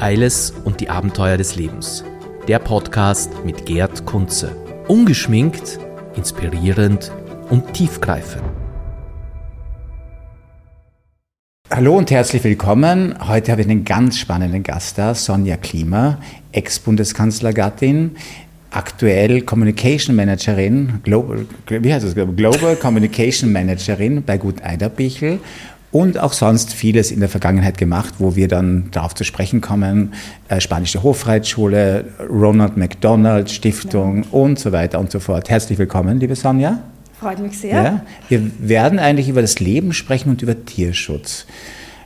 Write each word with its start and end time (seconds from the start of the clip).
Eiles 0.00 0.54
und 0.64 0.80
die 0.80 0.88
Abenteuer 0.88 1.36
des 1.36 1.56
Lebens. 1.56 2.04
Der 2.48 2.58
Podcast 2.58 3.44
mit 3.44 3.66
Gerd 3.66 4.06
Kunze. 4.06 4.56
Ungeschminkt, 4.88 5.78
inspirierend 6.16 7.12
und 7.50 7.74
tiefgreifend. 7.74 8.42
Hallo 11.70 11.98
und 11.98 12.10
herzlich 12.10 12.42
willkommen. 12.42 13.14
Heute 13.28 13.52
habe 13.52 13.60
ich 13.60 13.68
einen 13.68 13.84
ganz 13.84 14.18
spannenden 14.18 14.62
Gast 14.62 14.96
da, 14.96 15.14
Sonja 15.14 15.58
Klima, 15.58 16.18
Ex-Bundeskanzlergattin, 16.52 18.16
aktuell 18.70 19.42
Communication 19.42 20.16
Managerin, 20.16 21.00
Global, 21.02 21.46
wie 21.68 21.92
heißt 21.92 22.06
das? 22.06 22.14
Global 22.14 22.74
Communication 22.76 23.52
Managerin 23.52 24.22
bei 24.22 24.38
Gut 24.38 24.62
Eiderbichel 24.62 25.40
und 25.92 26.18
auch 26.18 26.32
sonst 26.32 26.72
vieles 26.72 27.10
in 27.10 27.20
der 27.20 27.28
Vergangenheit 27.28 27.76
gemacht, 27.76 28.14
wo 28.18 28.36
wir 28.36 28.48
dann 28.48 28.88
darauf 28.92 29.14
zu 29.14 29.24
sprechen 29.24 29.60
kommen. 29.60 30.12
Äh, 30.48 30.60
Spanische 30.60 31.02
Hofreitschule, 31.02 32.04
Ronald 32.28 32.76
McDonald 32.76 33.50
Stiftung 33.50 34.22
ja. 34.22 34.28
und 34.30 34.58
so 34.58 34.72
weiter 34.72 35.00
und 35.00 35.10
so 35.10 35.18
fort. 35.18 35.50
Herzlich 35.50 35.78
willkommen, 35.78 36.20
liebe 36.20 36.36
Sonja. 36.36 36.78
Freut 37.18 37.40
mich 37.40 37.58
sehr. 37.58 37.82
Ja, 37.82 38.04
wir 38.28 38.50
werden 38.60 38.98
eigentlich 38.98 39.28
über 39.28 39.42
das 39.42 39.60
Leben 39.60 39.92
sprechen 39.92 40.30
und 40.30 40.42
über 40.42 40.64
Tierschutz. 40.64 41.46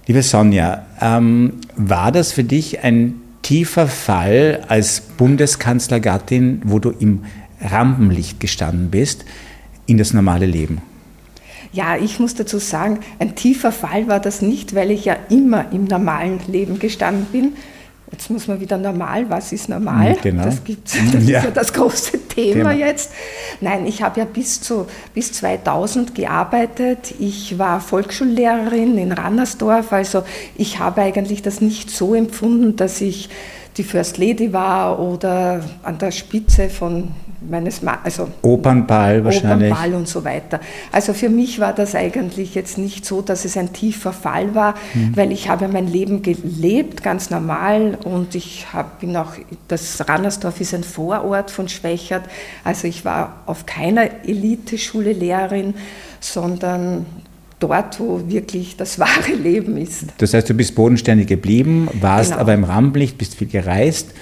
Liebe 0.06 0.22
Sonja, 0.22 0.86
ähm, 1.00 1.54
war 1.76 2.10
das 2.10 2.32
für 2.32 2.44
dich 2.44 2.82
ein 2.82 3.14
tiefer 3.42 3.86
Fall 3.86 4.62
als 4.68 5.00
Bundeskanzlergattin, 5.00 6.62
wo 6.64 6.78
du 6.78 6.90
im 6.90 7.24
Rampenlicht 7.60 8.40
gestanden 8.40 8.90
bist, 8.90 9.24
in 9.86 9.98
das 9.98 10.12
normale 10.12 10.46
Leben? 10.46 10.82
Ja, 11.74 11.96
ich 11.96 12.20
muss 12.20 12.36
dazu 12.36 12.58
sagen, 12.58 13.00
ein 13.18 13.34
tiefer 13.34 13.72
Fall 13.72 14.06
war 14.06 14.20
das 14.20 14.42
nicht, 14.42 14.76
weil 14.76 14.92
ich 14.92 15.04
ja 15.06 15.16
immer 15.28 15.72
im 15.72 15.84
normalen 15.84 16.38
Leben 16.46 16.78
gestanden 16.78 17.26
bin. 17.32 17.56
Jetzt 18.12 18.30
muss 18.30 18.46
man 18.46 18.60
wieder 18.60 18.78
normal, 18.78 19.28
was 19.28 19.50
ist 19.50 19.68
normal? 19.68 20.10
Mhm, 20.10 20.20
genau. 20.22 20.44
Das, 20.44 20.62
gibt's, 20.62 20.96
das 21.12 21.26
ja. 21.26 21.38
ist 21.38 21.44
ja 21.46 21.50
das 21.50 21.72
große 21.72 22.28
Thema, 22.28 22.70
Thema. 22.70 22.72
jetzt. 22.72 23.10
Nein, 23.60 23.86
ich 23.86 24.02
habe 24.04 24.20
ja 24.20 24.24
bis, 24.24 24.60
zu, 24.60 24.86
bis 25.14 25.32
2000 25.32 26.14
gearbeitet. 26.14 27.12
Ich 27.18 27.58
war 27.58 27.80
Volksschullehrerin 27.80 28.96
in 28.96 29.10
Rannersdorf. 29.10 29.92
Also 29.92 30.22
ich 30.56 30.78
habe 30.78 31.02
eigentlich 31.02 31.42
das 31.42 31.60
nicht 31.60 31.90
so 31.90 32.14
empfunden, 32.14 32.76
dass 32.76 33.00
ich 33.00 33.30
die 33.76 33.82
First 33.82 34.18
Lady 34.18 34.52
war 34.52 35.00
oder 35.00 35.64
an 35.82 35.98
der 35.98 36.12
Spitze 36.12 36.68
von 36.68 37.08
meines 37.48 37.82
Ma 37.82 37.98
also 38.02 38.28
Opernball 38.42 39.24
wahrscheinlich. 39.24 39.70
Opernball 39.72 39.94
und 39.94 40.08
so 40.08 40.24
weiter. 40.24 40.60
Also 40.92 41.12
für 41.12 41.28
mich 41.28 41.60
war 41.60 41.72
das 41.72 41.94
eigentlich 41.94 42.54
jetzt 42.54 42.78
nicht 42.78 43.04
so, 43.04 43.22
dass 43.22 43.44
es 43.44 43.56
ein 43.56 43.72
tiefer 43.72 44.12
Fall 44.12 44.54
war, 44.54 44.74
mhm. 44.94 45.16
weil 45.16 45.32
ich 45.32 45.48
habe 45.48 45.68
mein 45.68 45.86
Leben 45.86 46.22
gelebt, 46.22 47.02
ganz 47.02 47.30
normal 47.30 47.98
und 48.04 48.34
ich 48.34 48.66
hab, 48.72 49.00
bin 49.00 49.16
auch, 49.16 49.32
das 49.68 50.08
Rannersdorf 50.08 50.60
ist 50.60 50.74
ein 50.74 50.84
Vorort 50.84 51.50
von 51.50 51.68
Schwächert, 51.68 52.24
also 52.64 52.86
ich 52.86 53.04
war 53.04 53.42
auf 53.46 53.66
keiner 53.66 54.08
Eliteschule 54.24 55.12
Lehrerin, 55.12 55.74
sondern 56.20 57.06
dort, 57.60 58.00
wo 58.00 58.22
wirklich 58.26 58.76
das 58.76 58.98
wahre 58.98 59.32
Leben 59.32 59.76
ist. 59.76 60.06
Das 60.18 60.34
heißt, 60.34 60.48
du 60.48 60.54
bist 60.54 60.74
bodenständig 60.74 61.26
geblieben, 61.26 61.88
warst 62.00 62.30
genau. 62.30 62.42
aber 62.42 62.54
im 62.54 62.64
Rampenlicht, 62.64 63.18
bist 63.18 63.36
viel 63.36 63.48
gereist 63.48 64.12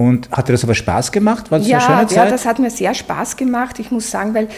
und 0.00 0.30
hat 0.30 0.48
dir 0.48 0.52
das 0.52 0.64
aber 0.64 0.74
Spaß 0.74 1.12
gemacht? 1.12 1.50
War 1.50 1.58
das 1.58 1.68
ja, 1.68 1.76
eine 1.76 1.86
schöne 1.86 2.06
Zeit? 2.06 2.16
Ja, 2.16 2.30
das 2.30 2.46
hat 2.46 2.58
mir 2.58 2.70
sehr 2.70 2.94
Spaß 2.94 3.36
gemacht. 3.36 3.78
Ich 3.78 3.90
muss 3.90 4.10
sagen, 4.10 4.32
weil 4.32 4.48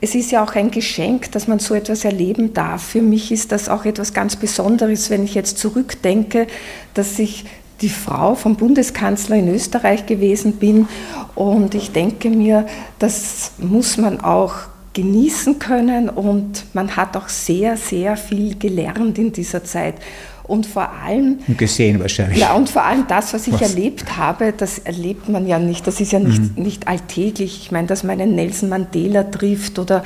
es 0.00 0.14
ist 0.14 0.30
ja 0.30 0.44
auch 0.44 0.54
ein 0.54 0.70
Geschenk, 0.70 1.32
dass 1.32 1.48
man 1.48 1.58
so 1.58 1.74
etwas 1.74 2.04
erleben 2.04 2.54
darf. 2.54 2.84
Für 2.84 3.02
mich 3.02 3.32
ist 3.32 3.50
das 3.50 3.68
auch 3.68 3.84
etwas 3.84 4.14
ganz 4.14 4.36
Besonderes, 4.36 5.10
wenn 5.10 5.24
ich 5.24 5.34
jetzt 5.34 5.58
zurückdenke, 5.58 6.46
dass 6.94 7.18
ich 7.18 7.46
die 7.80 7.88
Frau 7.88 8.36
vom 8.36 8.54
Bundeskanzler 8.54 9.34
in 9.34 9.52
Österreich 9.52 10.06
gewesen 10.06 10.52
bin. 10.58 10.86
Und 11.34 11.74
ich 11.74 11.90
denke 11.90 12.30
mir, 12.30 12.64
das 13.00 13.50
muss 13.58 13.96
man 13.96 14.20
auch 14.20 14.54
genießen 14.92 15.58
können 15.58 16.10
und 16.10 16.64
man 16.74 16.94
hat 16.96 17.16
auch 17.16 17.28
sehr, 17.28 17.76
sehr 17.76 18.16
viel 18.16 18.56
gelernt 18.56 19.18
in 19.18 19.32
dieser 19.32 19.64
Zeit. 19.64 19.96
Und 20.44 20.66
vor 20.66 20.90
allem. 20.90 21.38
Und 21.46 21.56
gesehen 21.56 22.00
wahrscheinlich. 22.00 22.38
Ja, 22.38 22.54
und 22.54 22.68
vor 22.68 22.84
allem 22.84 23.06
das, 23.06 23.32
was 23.32 23.46
ich 23.46 23.54
was? 23.54 23.62
erlebt 23.62 24.16
habe, 24.16 24.52
das 24.56 24.78
erlebt 24.78 25.28
man 25.28 25.46
ja 25.46 25.58
nicht. 25.58 25.86
Das 25.86 26.00
ist 26.00 26.12
ja 26.12 26.18
nicht, 26.18 26.56
mhm. 26.56 26.62
nicht 26.62 26.88
alltäglich. 26.88 27.60
Ich 27.62 27.70
meine, 27.70 27.86
dass 27.86 28.02
man 28.02 28.20
einen 28.20 28.34
Nelson 28.34 28.68
Mandela 28.68 29.24
trifft 29.24 29.78
oder 29.78 30.04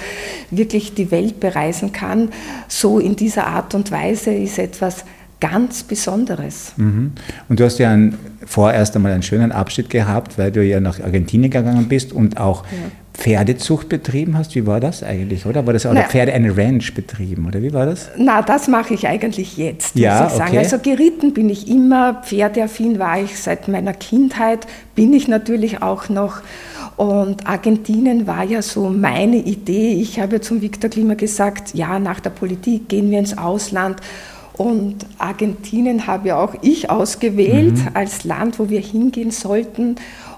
wirklich 0.51 0.95
die 0.95 1.11
Welt 1.11 1.41
bereisen 1.41 1.93
kann, 1.93 2.31
so 2.69 2.99
in 2.99 3.17
dieser 3.17 3.47
Art 3.47 3.75
und 3.75 3.91
Weise 3.91 4.33
ist 4.33 4.59
etwas 4.59 5.05
ganz 5.41 5.83
Besonderes. 5.83 6.73
Mhm. 6.77 7.13
Und 7.49 7.61
du 7.61 7.65
hast 7.65 7.79
ja 7.79 7.93
ein, 7.93 8.17
vorerst 8.47 8.97
einmal 8.97 9.13
einen 9.13 9.23
schönen 9.23 9.53
Abschied 9.53 9.91
gehabt, 9.91 10.39
weil 10.39 10.51
du 10.51 10.65
ja 10.65 10.81
nach 10.81 11.01
Argentinien 11.01 11.51
gegangen 11.51 11.89
bist 11.89 12.13
und 12.13 12.39
auch 12.39 12.65
ja. 12.65 12.79
Pferdezucht 13.17 13.89
betrieben 13.89 14.37
hast. 14.37 14.55
Wie 14.55 14.67
war 14.67 14.79
das 14.79 15.03
eigentlich, 15.03 15.47
oder? 15.47 15.67
War 15.67 15.73
das 15.73 15.87
auch 15.87 15.93
Na, 15.95 16.03
Pferde 16.03 16.33
eine 16.33 16.57
Ranch 16.57 16.95
betrieben, 16.95 17.47
oder 17.47 17.63
wie 17.63 17.73
war 17.73 17.87
das? 17.87 18.11
Na, 18.17 18.43
das 18.43 18.69
mache 18.69 18.95
ich 18.95 19.07
eigentlich 19.09 19.57
jetzt, 19.57 19.97
ja, 19.97 20.23
muss 20.23 20.33
ich 20.33 20.39
sagen. 20.39 20.51
Okay. 20.51 20.59
Also 20.59 20.79
geritten 20.79 21.33
bin 21.33 21.49
ich 21.49 21.69
immer, 21.69 22.23
pferdeaffin 22.23 22.99
war 22.99 23.21
ich 23.21 23.41
seit 23.41 23.69
meiner 23.69 23.95
Kindheit, 23.95 24.67
bin 24.95 25.13
ich 25.13 25.29
natürlich 25.29 25.83
auch 25.83 26.09
noch. 26.09 26.43
Und 26.97 27.47
Argentinien 27.47 28.27
war 28.27 28.45
ja 28.45 28.63
so 28.63 28.89
meine 28.89 29.37
Idee. 29.37 29.95
Ich 30.01 30.19
habe 30.19 30.41
zum 30.41 30.63
Viktor 30.63 30.89
Klima 30.89 31.15
gesagt, 31.15 31.75
ja, 31.75 31.99
nach 31.99 32.21
der 32.21 32.31
Politik 32.31 32.89
gehen 32.89 33.11
wir 33.11 33.19
ins 33.19 33.37
Ausland. 33.37 34.01
Und 34.55 35.05
Argentinien 35.19 36.07
habe 36.07 36.29
ja 36.29 36.39
auch 36.39 36.55
ich 36.63 36.89
ausgewählt 36.89 37.77
mhm. 37.77 37.89
als 37.93 38.25
Land, 38.25 38.59
wo 38.59 38.71
wir 38.71 38.81
hingehen 38.81 39.31
sollten. 39.31 39.97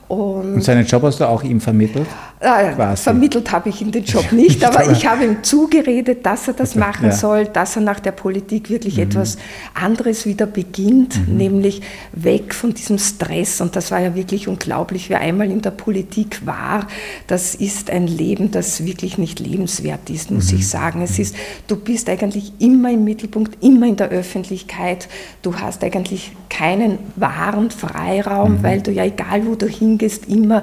Und, 0.08 0.54
und, 0.54 0.64
seinen 0.64 0.86
Job 0.86 1.02
hast 1.02 1.20
du 1.20 1.28
auch 1.28 1.42
ihm 1.44 1.60
vermittelt? 1.60 2.06
Äh, 2.40 2.96
vermittelt 2.96 3.50
habe 3.50 3.68
ich 3.68 3.82
ihm 3.82 3.90
den 3.90 4.04
Job 4.04 4.30
nicht, 4.30 4.64
aber 4.66 4.92
ich 4.92 5.06
habe 5.06 5.24
ihm 5.24 5.42
zugeredet, 5.42 6.24
dass 6.24 6.46
er 6.46 6.54
das 6.54 6.76
machen 6.76 7.06
ja. 7.06 7.12
soll, 7.12 7.46
dass 7.46 7.74
er 7.74 7.82
nach 7.82 7.98
der 7.98 8.12
Politik 8.12 8.70
wirklich 8.70 8.96
mhm. 8.96 9.02
etwas 9.04 9.38
anderes 9.74 10.24
wieder 10.24 10.46
beginnt, 10.46 11.28
mhm. 11.28 11.36
nämlich 11.36 11.82
weg 12.12 12.54
von 12.54 12.74
diesem 12.74 12.98
Stress. 12.98 13.60
Und 13.60 13.74
das 13.74 13.90
war 13.90 13.98
ja 13.98 14.14
wirklich 14.14 14.46
unglaublich, 14.46 15.10
wer 15.10 15.20
einmal 15.20 15.50
in 15.50 15.62
der 15.62 15.72
Politik 15.72 16.46
war, 16.46 16.86
das 17.26 17.56
ist 17.56 17.90
ein 17.90 18.06
Leben, 18.06 18.52
das 18.52 18.84
wirklich 18.84 19.18
nicht 19.18 19.40
lebenswert 19.40 20.08
ist, 20.08 20.30
muss 20.30 20.52
mhm. 20.52 20.58
ich 20.58 20.68
sagen. 20.68 21.02
Es 21.02 21.18
ist, 21.18 21.34
du 21.66 21.74
bist 21.74 22.08
eigentlich 22.08 22.52
immer 22.60 22.92
im 22.92 23.02
Mittelpunkt, 23.02 23.64
immer 23.64 23.86
in 23.86 23.96
der 23.96 24.10
Öffentlichkeit. 24.10 25.08
Du 25.42 25.56
hast 25.56 25.82
eigentlich 25.82 26.32
keinen 26.48 26.98
wahren 27.16 27.72
Freiraum, 27.72 28.58
mhm. 28.58 28.62
weil 28.62 28.80
du 28.80 28.92
ja 28.92 29.04
egal 29.04 29.44
wo 29.44 29.56
du 29.56 29.66
hingehst, 29.66 30.28
immer 30.28 30.62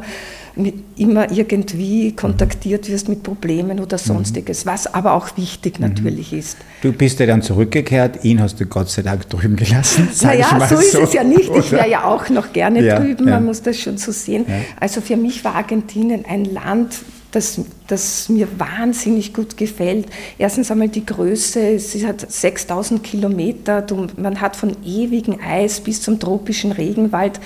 mit, 0.56 0.76
immer 0.98 1.32
irgendwie 1.32 2.14
kontaktiert 2.14 2.90
wirst 2.90 3.10
mit 3.10 3.24
Problemen 3.24 3.80
oder 3.80 3.98
sonstiges, 3.98 4.66
was 4.66 4.94
aber 4.94 5.14
auch 5.14 5.38
wichtig 5.38 5.80
mhm. 5.80 5.88
natürlich 5.88 6.34
ist. 6.34 6.58
Du 6.82 6.92
bist 6.92 7.20
ja 7.20 7.26
dann 7.26 7.42
zurückgekehrt, 7.42 8.24
ihn 8.24 8.42
hast 8.42 8.60
du 8.60 8.66
Gott 8.66 8.90
sei 8.90 9.02
Dank 9.02 9.30
drüben 9.30 9.56
gelassen. 9.56 10.08
Naja, 10.22 10.68
so 10.68 10.76
ist 10.76 10.92
so. 10.94 11.02
es 11.02 11.14
ja 11.14 11.24
nicht. 11.24 11.50
Ich 11.56 11.72
wäre 11.72 11.90
ja 11.90 12.06
auch 12.06 12.30
noch 12.30 12.54
gerne 12.54 12.84
ja, 12.84 13.00
drüben, 13.00 13.26
man 13.26 13.46
muss 13.46 13.62
das 13.62 13.80
schon 13.80 13.98
so 13.98 14.12
sehen. 14.12 14.46
Ja. 14.48 14.56
Also 14.80 15.02
für 15.02 15.18
mich 15.18 15.44
war 15.44 15.56
Argentinien 15.56 16.26
ein 16.26 16.46
Land, 16.46 16.96
das, 17.36 17.60
das 17.88 18.30
mir 18.30 18.48
wahnsinnig 18.58 19.34
gut 19.34 19.58
gefällt. 19.58 20.08
Erstens 20.38 20.72
einmal 20.72 20.88
die 20.88 21.06
Größe, 21.06 21.78
sie 21.80 22.08
hat 22.08 22.32
6000 22.32 23.04
Kilometer, 23.04 23.86
man 24.18 24.40
hat 24.40 24.56
von 24.56 24.76
ewigem 24.86 25.38
Eis 25.46 25.82
bis 25.82 26.02
zum 26.02 26.20
tropischen 26.20 26.72
Regenwald 26.72 27.40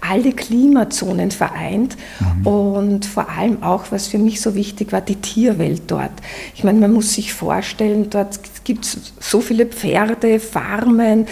alle 0.00 0.32
Klimazonen 0.32 1.30
vereint 1.30 1.96
mhm. 2.18 2.46
und 2.46 3.06
vor 3.06 3.28
allem 3.30 3.62
auch, 3.62 3.84
was 3.90 4.08
für 4.08 4.18
mich 4.18 4.40
so 4.40 4.54
wichtig 4.54 4.92
war, 4.92 5.00
die 5.00 5.16
Tierwelt 5.16 5.82
dort. 5.86 6.12
Ich 6.54 6.64
meine, 6.64 6.80
man 6.80 6.92
muss 6.92 7.14
sich 7.14 7.32
vorstellen, 7.32 8.10
dort 8.10 8.40
gibt 8.64 8.84
es 8.84 9.12
so 9.20 9.40
viele 9.40 9.66
Pferde, 9.66 10.40
Farmen, 10.40 11.26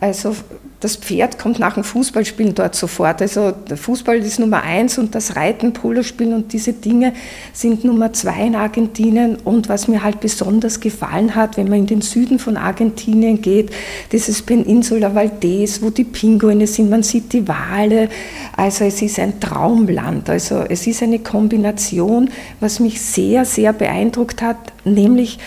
also 0.00 0.34
das 0.80 0.96
Pferd 0.96 1.38
kommt 1.38 1.58
nach 1.58 1.74
dem 1.74 1.84
Fußballspielen 1.84 2.54
dort 2.54 2.74
sofort. 2.74 3.20
Also 3.20 3.52
der 3.52 3.76
Fußball 3.76 4.16
ist 4.16 4.40
Nummer 4.40 4.62
eins 4.62 4.96
und 4.96 5.14
das 5.14 5.36
Reiten, 5.36 5.74
Polospielen 5.74 6.32
und 6.32 6.54
diese 6.54 6.72
Dinge 6.72 7.12
sind 7.52 7.84
Nummer 7.84 8.14
zwei 8.14 8.46
in 8.46 8.54
Argentinien. 8.54 9.36
Und 9.36 9.68
was 9.68 9.88
mir 9.88 10.02
halt 10.02 10.20
besonders 10.20 10.80
gefallen 10.80 11.34
hat, 11.34 11.58
wenn 11.58 11.68
man 11.68 11.80
in 11.80 11.86
den 11.86 12.00
Süden 12.00 12.38
von 12.38 12.56
Argentinien 12.56 13.42
geht, 13.42 13.70
dieses 14.10 14.40
Peninsula 14.40 15.14
Valdez, 15.14 15.82
wo 15.82 15.90
die 15.90 16.04
Pinguine 16.04 16.66
sind, 16.66 16.88
man 16.88 17.02
sieht 17.02 17.34
die 17.34 17.46
Wale. 17.46 18.08
Also 18.56 18.84
es 18.84 19.02
ist 19.02 19.18
ein 19.18 19.38
Traumland. 19.38 20.30
Also 20.30 20.64
es 20.66 20.86
ist 20.86 21.02
eine 21.02 21.18
Kombination, 21.18 22.30
was 22.58 22.80
mich 22.80 23.02
sehr, 23.02 23.44
sehr 23.44 23.74
beeindruckt 23.74 24.40
hat, 24.40 24.56
nämlich 24.86 25.38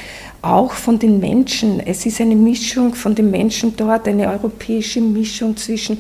auch 0.43 0.73
von 0.73 0.99
den 0.99 1.19
Menschen. 1.19 1.79
Es 1.79 2.05
ist 2.05 2.19
eine 2.19 2.35
Mischung 2.35 2.93
von 2.93 3.15
den 3.15 3.31
Menschen 3.31 3.75
dort, 3.75 4.07
eine 4.07 4.27
europäische 4.27 5.01
Mischung 5.01 5.55
zwischen 5.55 5.99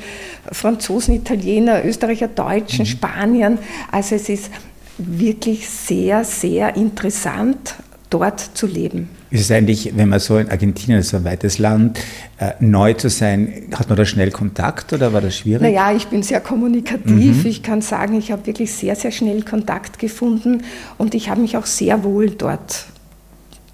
Franzosen, 0.51 1.15
Italiener, 1.15 1.83
Österreicher, 1.85 2.27
Deutschen, 2.27 2.81
mhm. 2.81 2.89
Spaniern. 2.89 3.57
Also 3.91 4.15
es 4.15 4.29
ist 4.29 4.51
wirklich 4.97 5.67
sehr, 5.67 6.23
sehr 6.25 6.75
interessant, 6.75 7.75
dort 8.09 8.39
zu 8.39 8.67
leben. 8.67 9.09
Ist 9.31 9.41
es 9.41 9.51
eigentlich, 9.51 9.91
wenn 9.95 10.09
man 10.09 10.19
so 10.19 10.37
in 10.37 10.49
Argentinien, 10.49 10.99
das 10.99 11.07
ist 11.07 11.15
ein 11.15 11.23
weites 11.23 11.57
Land, 11.57 11.99
äh, 12.37 12.51
neu 12.59 12.93
zu 12.93 13.09
sein, 13.09 13.63
hat 13.73 13.89
man 13.89 13.97
da 13.97 14.05
schnell 14.05 14.29
Kontakt 14.29 14.93
oder 14.93 15.11
war 15.13 15.21
das 15.21 15.37
schwierig? 15.37 15.63
Naja, 15.63 15.91
ich 15.93 16.07
bin 16.07 16.21
sehr 16.21 16.39
kommunikativ. 16.39 17.43
Mhm. 17.43 17.45
Ich 17.45 17.63
kann 17.63 17.81
sagen, 17.81 18.15
ich 18.15 18.31
habe 18.31 18.45
wirklich 18.45 18.71
sehr, 18.71 18.95
sehr 18.95 19.11
schnell 19.11 19.41
Kontakt 19.41 19.97
gefunden 19.97 20.63
und 20.99 21.15
ich 21.15 21.29
habe 21.29 21.41
mich 21.41 21.57
auch 21.57 21.65
sehr 21.65 22.03
wohl 22.03 22.29
dort 22.29 22.85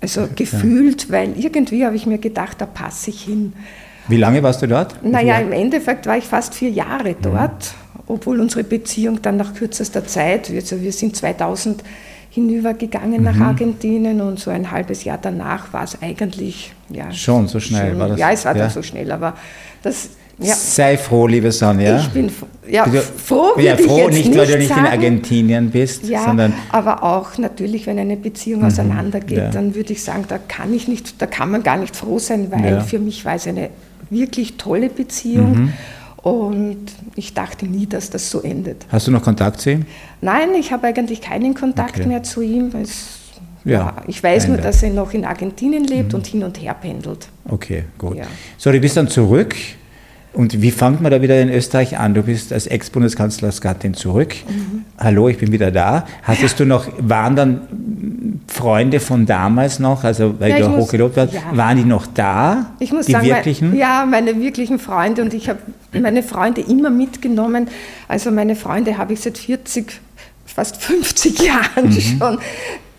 also 0.02 0.28
gefühlt, 0.36 1.12
weil 1.12 1.38
irgendwie 1.38 1.86
habe 1.86 1.96
ich 1.96 2.06
mir 2.06 2.18
gedacht, 2.18 2.62
da 2.62 2.66
passe 2.66 3.10
ich 3.10 3.24
hin. 3.24 3.54
Wie 4.08 4.18
lange 4.18 4.42
warst 4.42 4.62
du 4.62 4.68
dort? 4.68 5.04
Naja, 5.04 5.38
im 5.40 5.52
Endeffekt 5.52 6.08
war 6.08 6.18
ich 6.18 6.24
fast 6.24 6.56
vier 6.56 6.70
Jahre 6.70 7.16
dort, 7.22 7.74
mhm. 7.96 8.04
obwohl 8.08 8.40
unsere 8.40 8.64
Beziehung 8.64 9.22
dann 9.22 9.38
nach 9.38 9.54
kürzester 9.54 10.06
Zeit, 10.06 10.50
also 10.50 10.82
wir 10.82 10.92
sind 10.92 11.16
2000 11.16 11.84
hinübergegangen 12.32 13.20
mhm. 13.20 13.24
nach 13.24 13.40
Argentinien 13.40 14.22
und 14.22 14.40
so 14.40 14.52
ein 14.52 14.72
halbes 14.72 15.04
Jahr 15.04 15.20
danach 15.22 15.74
war 15.74 15.84
es 15.84 16.02
eigentlich 16.02 16.74
ja, 16.90 17.12
schon 17.12 17.48
so 17.48 17.60
schnell 17.60 17.92
schon, 17.92 18.00
war 18.00 18.10
das. 18.10 18.20
Ja, 18.20 18.32
es 18.32 18.46
war 18.46 18.56
ja. 18.56 18.64
dann 18.64 18.72
so 18.72 18.82
schnell, 18.82 19.12
aber 19.12 19.36
das 19.82 20.10
ja. 20.40 20.56
Sei 20.56 20.98
froh, 20.98 21.28
liebe 21.28 21.52
Sonja. 21.52 22.00
Ich 22.00 22.10
bin 22.10 22.32
ja, 22.68 22.86
froh, 22.86 23.60
ja, 23.60 23.76
froh 23.76 24.10
nicht, 24.10 24.28
nicht, 24.28 24.38
weil 24.38 24.48
du 24.48 24.58
nicht 24.58 24.70
sagen. 24.70 24.82
in 24.82 24.92
Argentinien 24.92 25.70
bist, 25.72 26.06
ja, 26.06 26.24
sondern 26.24 26.54
aber 26.72 27.04
auch 27.04 27.38
natürlich, 27.38 27.88
wenn 27.88 28.00
eine 28.00 28.16
Beziehung 28.16 28.62
mhm, 28.62 28.68
auseinandergeht, 28.68 29.38
ja. 29.38 29.50
dann 29.50 29.76
würde 29.76 29.94
ich 29.94 30.04
sagen, 30.04 30.26
da 30.28 30.38
kann 30.38 30.74
ich 30.74 30.88
nicht, 30.88 31.22
da 31.22 31.26
kann 31.26 31.52
man 31.52 31.64
gar 31.64 31.78
nicht 31.78 31.96
froh 31.96 32.20
sein, 32.20 32.52
weil 32.52 32.74
ja. 32.74 32.82
für 32.82 33.00
mich 33.00 33.26
war 33.26 33.36
es 33.36 33.48
eine 33.48 33.70
wirklich 34.10 34.58
tolle 34.58 34.90
Beziehung. 34.90 35.52
Mhm. 35.52 35.74
Und 36.22 36.88
ich 37.16 37.34
dachte 37.34 37.66
nie, 37.66 37.86
dass 37.86 38.10
das 38.10 38.30
so 38.30 38.42
endet. 38.42 38.86
Hast 38.92 39.08
du 39.08 39.12
noch 39.12 39.24
Kontakt 39.24 39.62
zu 39.62 39.72
ihm? 39.72 39.86
Nein, 40.20 40.50
ich 40.60 40.74
habe 40.74 40.88
eigentlich 40.88 41.22
keinen 41.22 41.54
Kontakt 41.54 41.98
okay. 41.98 42.08
mehr 42.08 42.24
zu 42.24 42.42
ihm. 42.42 42.72
Es, 42.82 43.20
ja, 43.64 43.96
ich 44.06 44.22
weiß 44.22 44.50
nur, 44.50 44.58
dass 44.58 44.84
er 44.84 44.90
noch 44.90 45.14
in 45.14 45.24
Argentinien 45.24 45.86
lebt 45.86 46.12
mhm. 46.12 46.20
und 46.20 46.28
hin 46.28 46.44
und 46.44 46.62
her 46.62 46.74
pendelt. 46.74 47.30
Okay, 47.48 47.86
gut. 47.98 48.18
So, 48.58 48.70
du 48.70 48.80
bist 48.82 48.98
dann 48.98 49.08
zurück. 49.08 49.56
Und 50.32 50.62
wie 50.62 50.70
fängt 50.70 51.02
man 51.02 51.12
da 51.12 51.22
wieder 51.22 51.42
in 51.42 51.50
Österreich 51.50 51.98
an? 51.98 52.14
Du 52.14 52.24
bist 52.24 52.54
als 52.54 52.68
Ex-Bundeskanzlersgattin 52.68 53.96
zurück. 53.96 54.36
Mhm. 54.48 54.86
Hallo, 54.98 55.28
ich 55.28 55.40
bin 55.40 55.52
wieder 55.52 55.72
da. 55.72 56.06
Hattest 56.22 56.60
du 56.60 56.66
noch, 56.66 56.88
waren 57.00 57.36
dann 57.36 57.62
Freunde 58.48 59.00
von 59.00 59.26
damals 59.26 59.80
noch, 59.80 60.04
also 60.04 60.40
weil 60.40 60.52
ja, 60.52 60.60
du 60.60 60.78
hochgelobt 60.78 61.18
warst, 61.18 61.34
ja. 61.34 61.42
waren 61.54 61.78
die 61.78 61.84
noch 61.84 62.06
da? 62.06 62.74
Ich 62.80 62.92
muss 62.92 63.08
die 63.08 63.14
sagen, 63.14 63.26
wirklichen? 63.26 63.70
Mein, 63.70 63.80
ja, 63.80 64.06
meine 64.06 64.40
wirklichen 64.40 64.78
Freunde 64.78 65.24
und 65.24 65.34
ich 65.34 65.50
habe 65.50 65.60
meine 66.00 66.22
Freunde 66.22 66.62
immer 66.62 66.92
mitgenommen. 66.92 67.68
Also 68.08 68.30
meine 68.32 68.56
Freunde 68.56 68.98
habe 68.98 69.14
ich 69.14 69.22
seit 69.22 69.38
40, 69.38 70.00
fast 70.46 70.78
50 70.78 71.40
Jahren 71.46 71.86
mhm. 71.86 72.02
schon, 72.02 72.38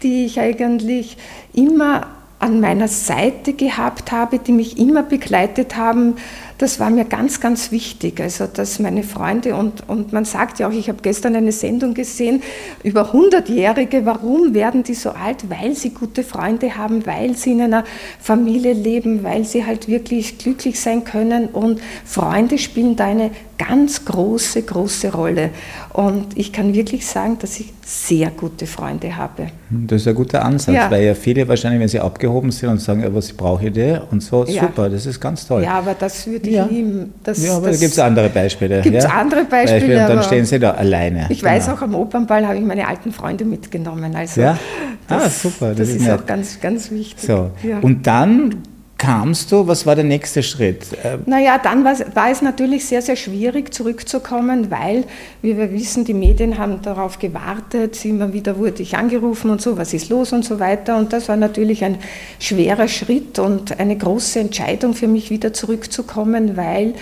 die 0.03 0.25
ich 0.27 0.41
eigentlich 0.41 1.17
immer 1.53 2.07
an 2.41 2.61
meiner 2.61 2.89
Seite 2.89 3.53
gehabt 3.53 4.13
habe, 4.13 4.39
die 4.39 4.53
mich 4.53 4.79
immer 4.79 5.03
begleitet 5.03 5.77
haben, 5.77 6.15
das 6.61 6.79
war 6.79 6.91
mir 6.91 7.07
ganz, 7.07 7.41
ganz 7.41 7.73
wichtig. 7.73 8.21
Also, 8.21 8.47
dass 8.47 8.79
meine 8.81 9.03
Freunde 9.03 9.57
und, 9.57 9.89
und 9.89 10.13
man 10.13 10.27
sagt 10.27 10.59
ja 10.59 10.69
auch, 10.69 10.73
ich 10.73 10.91
habe 10.91 10.99
gestern 11.01 11.35
eine 11.35 11.53
Sendung 11.53 11.95
gesehen 11.95 12.43
über 12.83 13.15
100-Jährige, 13.15 14.05
warum 14.05 14.53
werden 14.53 14.83
die 14.83 14.93
so 14.93 15.11
alt? 15.11 15.49
Weil 15.49 15.75
sie 15.75 15.91
gute 15.91 16.23
Freunde 16.23 16.77
haben, 16.77 17.07
weil 17.07 17.35
sie 17.35 17.53
in 17.53 17.63
einer 17.63 17.85
Familie 18.21 18.75
leben, 18.75 19.25
weil 19.25 19.45
sie 19.45 19.65
halt 19.65 19.89
wirklich 19.89 20.37
glücklich 20.37 20.79
sein 20.79 21.05
können 21.05 21.47
und 21.47 21.81
Freunde 22.05 22.59
spielen 22.59 22.95
da 22.95 23.07
eine 23.07 23.31
ganz 23.57 24.05
große, 24.05 24.63
große 24.63 25.13
Rolle. 25.13 25.51
Und 25.93 26.37
ich 26.37 26.53
kann 26.53 26.73
wirklich 26.75 27.07
sagen, 27.07 27.39
dass 27.41 27.61
ich 27.61 27.73
sehr 27.85 28.31
gute 28.31 28.67
Freunde 28.67 29.15
habe. 29.17 29.49
Das 29.69 30.03
ist 30.03 30.09
ein 30.09 30.15
guter 30.15 30.45
Ansatz, 30.45 30.75
ja. 30.75 30.91
weil 30.91 31.05
ja 31.05 31.15
viele 31.15 31.47
wahrscheinlich, 31.47 31.81
wenn 31.81 31.89
sie 31.89 32.01
abgehoben 32.01 32.53
sind 32.53 32.71
und 32.71 32.81
sagen, 32.81 33.05
was 33.11 33.33
brauche 33.33 33.67
ich 33.67 33.73
dir 33.73 34.07
und 34.11 34.23
so, 34.23 34.45
ja. 34.47 34.63
super, 34.63 34.89
das 34.89 35.07
ist 35.07 35.21
ganz 35.21 35.47
toll. 35.47 35.63
Ja, 35.63 35.75
aber 35.75 35.95
das 35.95 36.27
würde 36.27 36.50
ich 36.51 36.57
ja. 36.57 36.67
nie. 36.67 37.07
Das, 37.23 37.45
ja, 37.45 37.57
aber 37.57 37.71
da 37.71 37.77
gibt 37.77 37.93
es 37.93 37.99
andere 37.99 38.29
Beispiele. 38.29 38.81
Gibt 38.83 38.97
es 38.97 39.05
andere 39.05 39.45
Beispiele. 39.45 39.81
Beispiele 39.81 40.01
und 40.03 40.17
dann 40.17 40.23
stehen 40.25 40.45
sie 40.45 40.59
da 40.59 40.73
alleine. 40.73 41.27
Ich 41.29 41.41
genau. 41.41 41.53
weiß 41.53 41.69
auch, 41.71 41.83
am 41.83 41.95
Opernball 41.95 42.47
habe 42.47 42.59
ich 42.59 42.65
meine 42.65 42.87
alten 42.87 43.13
Freunde 43.13 43.45
mitgenommen. 43.45 44.15
Also 44.15 44.41
ja? 44.41 44.59
Das, 45.09 45.23
ah, 45.25 45.31
super. 45.31 45.69
Das, 45.71 45.79
das 45.79 45.89
ist, 45.89 46.03
ist 46.03 46.11
auch 46.11 46.27
ganz, 46.27 46.61
ganz 46.61 46.91
wichtig. 46.91 47.27
So. 47.27 47.51
Und 47.83 48.07
dann 48.07 48.63
kamst 49.01 49.51
du? 49.51 49.67
Was 49.67 49.87
war 49.87 49.97
der 49.97 50.05
nächste 50.05 50.43
Schritt? 50.43 50.87
Ähm, 51.03 51.23
naja, 51.25 51.59
dann 51.59 51.85
war, 51.85 51.97
war 52.15 52.31
es 52.31 52.43
natürlich 52.43 52.85
sehr, 52.85 53.01
sehr 53.01 53.17
schwierig 53.17 53.73
zurückzukommen, 53.73 54.71
weil, 54.71 55.05
wie 55.41 55.57
wir 55.57 55.73
wissen, 55.73 56.05
die 56.05 56.15
Medien 56.15 56.59
haben 56.59 56.83
darauf 56.83 57.19
gewartet, 57.19 58.05
immer 58.05 58.33
wieder 58.35 58.59
wurde 58.59 58.83
ich 58.83 58.97
angerufen 58.97 59.51
und 59.51 59.63
so, 59.63 59.79
was 59.79 59.95
ist 59.95 60.11
los 60.11 60.33
und 60.33 60.45
so 60.45 60.61
weiter. 60.61 60.99
Und 60.99 61.15
das 61.15 61.29
war 61.29 61.37
natürlich 61.37 61.83
ein 61.83 61.97
schwerer 62.39 62.89
Schritt 62.89 63.39
und 63.39 63.81
eine 63.81 63.97
große 63.97 64.39
Entscheidung 64.39 64.93
für 64.93 65.09
mich, 65.09 65.31
wieder 65.31 65.55
zurückzukommen, 65.55 66.59
weil 66.59 66.95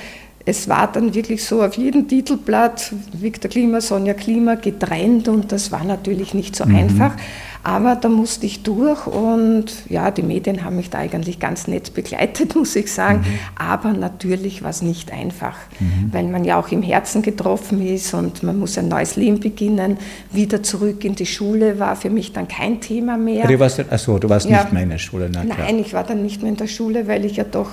es 0.44 0.68
war 0.68 0.90
dann 0.90 1.14
wirklich 1.14 1.44
so 1.44 1.62
auf 1.62 1.74
jedem 1.74 2.06
Titelblatt 2.06 2.92
Viktor 3.12 3.50
Klima, 3.50 3.80
Sonja 3.80 4.14
Klima 4.14 4.54
getrennt 4.54 5.28
und 5.28 5.50
das 5.50 5.72
war 5.72 5.84
natürlich 5.84 6.32
nicht 6.32 6.54
so 6.54 6.64
mhm. 6.64 6.76
einfach. 6.76 7.16
Aber 7.62 7.96
da 7.96 8.08
musste 8.08 8.46
ich 8.46 8.62
durch 8.62 9.06
und 9.06 9.66
ja, 9.88 10.10
die 10.10 10.22
Medien 10.22 10.64
haben 10.64 10.76
mich 10.76 10.90
da 10.90 10.98
eigentlich 10.98 11.38
ganz 11.38 11.66
nett 11.66 11.94
begleitet, 11.94 12.54
muss 12.56 12.76
ich 12.76 12.92
sagen. 12.92 13.20
Mhm. 13.20 13.38
Aber 13.56 13.92
natürlich 13.92 14.62
war 14.62 14.70
es 14.70 14.82
nicht 14.82 15.12
einfach, 15.12 15.56
mhm. 15.80 16.10
weil 16.12 16.24
man 16.28 16.44
ja 16.44 16.58
auch 16.58 16.68
im 16.68 16.82
Herzen 16.82 17.22
getroffen 17.22 17.86
ist 17.86 18.14
und 18.14 18.42
man 18.42 18.58
muss 18.58 18.78
ein 18.78 18.88
neues 18.88 19.16
Leben 19.16 19.40
beginnen. 19.40 19.98
Wieder 20.32 20.62
zurück 20.62 21.04
in 21.04 21.14
die 21.14 21.26
Schule 21.26 21.78
war 21.78 21.96
für 21.96 22.10
mich 22.10 22.32
dann 22.32 22.48
kein 22.48 22.80
Thema 22.80 23.16
mehr. 23.16 23.46
Du 23.46 23.58
warst, 23.58 23.80
achso, 23.90 24.18
du 24.18 24.28
warst 24.28 24.48
ja, 24.48 24.62
nicht 24.62 24.72
mehr 24.72 24.82
in 24.82 24.90
der 24.90 24.98
Schule, 24.98 25.30
na, 25.32 25.44
Nein, 25.44 25.78
ich 25.78 25.92
war 25.94 26.04
dann 26.04 26.22
nicht 26.22 26.42
mehr 26.42 26.50
in 26.50 26.56
der 26.56 26.68
Schule, 26.68 27.08
weil 27.08 27.24
ich 27.24 27.36
ja 27.36 27.44
doch 27.44 27.70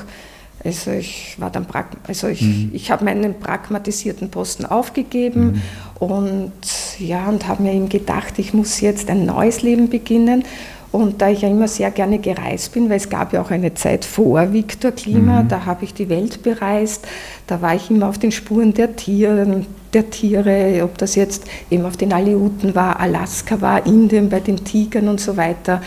also 0.65 0.91
ich 0.91 1.35
war 1.37 1.51
dann 1.51 1.67
also 2.07 2.27
ich, 2.27 2.41
mhm. 2.41 2.71
ich 2.73 2.89
habe 2.91 3.05
meinen 3.05 3.39
pragmatisierten 3.39 4.29
Posten 4.29 4.65
aufgegeben 4.65 5.45
mhm. 5.45 6.07
und 6.07 6.51
ja 6.99 7.27
und 7.27 7.47
habe 7.47 7.63
mir 7.63 7.73
eben 7.73 7.89
gedacht, 7.89 8.39
ich 8.39 8.53
muss 8.53 8.81
jetzt 8.81 9.09
ein 9.09 9.25
neues 9.25 9.61
Leben 9.61 9.89
beginnen. 9.89 10.43
Und 10.91 11.21
da 11.21 11.29
ich 11.29 11.41
ja 11.41 11.49
immer 11.49 11.67
sehr 11.67 11.91
gerne 11.91 12.19
gereist 12.19 12.71
bin, 12.71 12.89
weil 12.89 12.95
es 12.95 13.09
gab 13.09 13.33
ja 13.33 13.41
auch 13.41 13.51
eine 13.51 13.73
Zeit 13.73 14.05
vor 14.05 14.53
Viktor 14.53 14.91
Klima, 14.91 15.43
mhm. 15.43 15.49
da 15.49 15.65
habe 15.65 15.83
ich 15.83 15.93
die 15.93 16.07
Welt 16.07 16.41
bereist, 16.41 17.05
da 17.47 17.61
war 17.61 17.75
ich 17.75 17.91
immer 17.91 18.07
auf 18.07 18.17
den 18.17 18.31
Spuren 18.31 18.73
der 18.73 18.95
Tiere, 18.95 19.65
der 19.93 20.09
Tiere, 20.09 20.81
ob 20.83 20.97
das 20.97 21.15
jetzt 21.15 21.43
eben 21.69 21.85
auf 21.85 21.97
den 21.97 22.13
Aleuten 22.13 22.75
war, 22.75 22.97
Alaska 22.97 23.59
war, 23.59 23.85
Indien 23.85 24.29
bei 24.29 24.39
den 24.39 24.63
Tigern 24.63 25.09
und 25.09 25.19
so 25.19 25.35
weiter. 25.35 25.81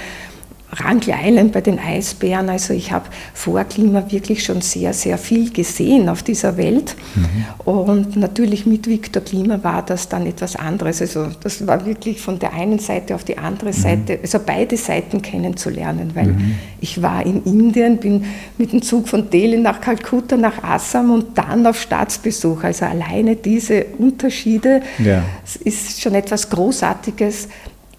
Wrangel 0.70 1.14
Island 1.24 1.52
bei 1.52 1.62
den 1.62 1.78
Eisbären. 1.78 2.50
Also 2.50 2.74
ich 2.74 2.92
habe 2.92 3.06
vor 3.32 3.64
Klima 3.64 4.10
wirklich 4.10 4.44
schon 4.44 4.60
sehr, 4.60 4.92
sehr 4.92 5.16
viel 5.16 5.50
gesehen 5.50 6.08
auf 6.08 6.22
dieser 6.22 6.56
Welt. 6.58 6.94
Mhm. 7.14 7.44
Und 7.64 8.16
natürlich 8.16 8.66
mit 8.66 8.86
Viktor 8.86 9.22
Klima 9.22 9.62
war 9.64 9.82
das 9.84 10.08
dann 10.08 10.26
etwas 10.26 10.56
anderes. 10.56 11.00
Also 11.00 11.28
das 11.42 11.66
war 11.66 11.86
wirklich 11.86 12.20
von 12.20 12.38
der 12.38 12.52
einen 12.52 12.78
Seite 12.78 13.14
auf 13.14 13.24
die 13.24 13.38
andere 13.38 13.70
mhm. 13.70 13.74
Seite, 13.74 14.18
also 14.20 14.38
beide 14.44 14.76
Seiten 14.76 15.22
kennenzulernen, 15.22 16.10
weil 16.14 16.28
mhm. 16.28 16.56
ich 16.80 17.00
war 17.00 17.24
in 17.24 17.42
Indien, 17.44 17.96
bin 17.96 18.24
mit 18.58 18.72
dem 18.72 18.82
Zug 18.82 19.08
von 19.08 19.30
Delhi 19.30 19.58
nach 19.58 19.80
Kalkutta, 19.80 20.36
nach 20.36 20.62
Assam 20.62 21.10
und 21.12 21.38
dann 21.38 21.66
auf 21.66 21.80
Staatsbesuch. 21.80 22.62
Also 22.64 22.84
alleine 22.84 23.36
diese 23.36 23.86
Unterschiede 23.98 24.82
ja. 24.98 25.24
ist 25.64 26.02
schon 26.02 26.14
etwas 26.14 26.50
Großartiges, 26.50 27.48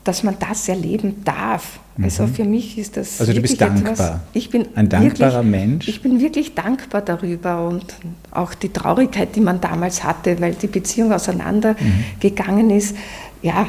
dass 0.04 0.22
man 0.24 0.38
das 0.40 0.70
erleben 0.70 1.24
darf. 1.26 1.80
Also 2.02 2.24
mhm. 2.24 2.34
für 2.34 2.44
mich 2.46 2.78
ist 2.78 2.98
das. 2.98 3.20
Also 3.20 3.34
du 3.34 3.42
bist 3.42 3.60
dankbar. 3.60 3.92
Etwas, 3.92 4.20
ich 4.34 4.50
bin 4.50 4.68
ein 4.76 4.88
dankbarer 4.88 5.44
wirklich, 5.44 5.52
Mensch. 5.52 5.88
Ich 5.88 6.02
bin 6.02 6.22
wirklich 6.22 6.56
dankbar 6.56 7.02
darüber 7.02 7.68
und 7.68 7.86
auch 8.32 8.54
die 8.54 8.70
Traurigkeit, 8.70 9.36
die 9.36 9.42
man 9.42 9.60
damals 9.60 10.04
hatte, 10.04 10.40
weil 10.40 10.54
die 10.54 10.68
Beziehung 10.68 11.12
auseinandergegangen 11.12 12.68
mhm. 12.68 12.78
ist. 12.78 12.96
Ja, 13.42 13.68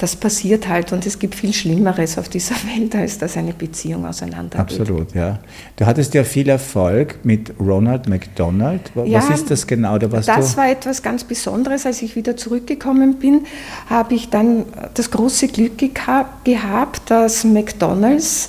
das 0.00 0.16
passiert 0.16 0.66
halt 0.66 0.92
und 0.92 1.04
es 1.04 1.18
gibt 1.18 1.34
viel 1.34 1.52
Schlimmeres 1.52 2.16
auf 2.16 2.30
dieser 2.30 2.54
Welt, 2.74 2.94
als 2.94 3.18
dass 3.18 3.36
eine 3.36 3.52
Beziehung 3.52 4.06
auseinandergeht. 4.06 4.80
Absolut, 4.80 5.14
ja. 5.14 5.38
Du 5.76 5.84
hattest 5.84 6.14
ja 6.14 6.24
viel 6.24 6.48
Erfolg 6.48 7.18
mit 7.22 7.52
Ronald 7.60 8.08
McDonald. 8.08 8.90
Was 8.94 9.08
ja, 9.08 9.20
ist 9.32 9.50
das 9.50 9.66
genau? 9.66 9.98
Da 9.98 10.06
das 10.06 10.26
du 10.26 10.56
war 10.56 10.70
etwas 10.70 11.02
ganz 11.02 11.22
Besonderes. 11.24 11.84
Als 11.84 12.00
ich 12.00 12.16
wieder 12.16 12.34
zurückgekommen 12.36 13.16
bin, 13.16 13.42
habe 13.90 14.14
ich 14.14 14.30
dann 14.30 14.64
das 14.94 15.10
große 15.10 15.48
Glück 15.48 15.72
gehabt, 15.78 17.10
dass 17.10 17.44
McDonalds 17.44 18.48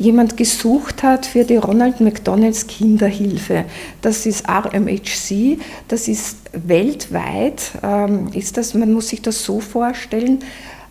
jemand 0.00 0.36
gesucht 0.36 1.02
hat 1.02 1.26
für 1.26 1.44
die 1.44 1.56
Ronald 1.56 2.00
McDonalds 2.00 2.66
Kinderhilfe. 2.66 3.64
Das 4.00 4.24
ist 4.26 4.48
RMHC, 4.48 5.58
das 5.88 6.08
ist 6.08 6.36
weltweit, 6.52 7.72
ähm, 7.82 8.28
ist 8.32 8.56
das, 8.56 8.74
man 8.74 8.92
muss 8.92 9.08
sich 9.08 9.22
das 9.22 9.44
so 9.44 9.60
vorstellen, 9.60 10.40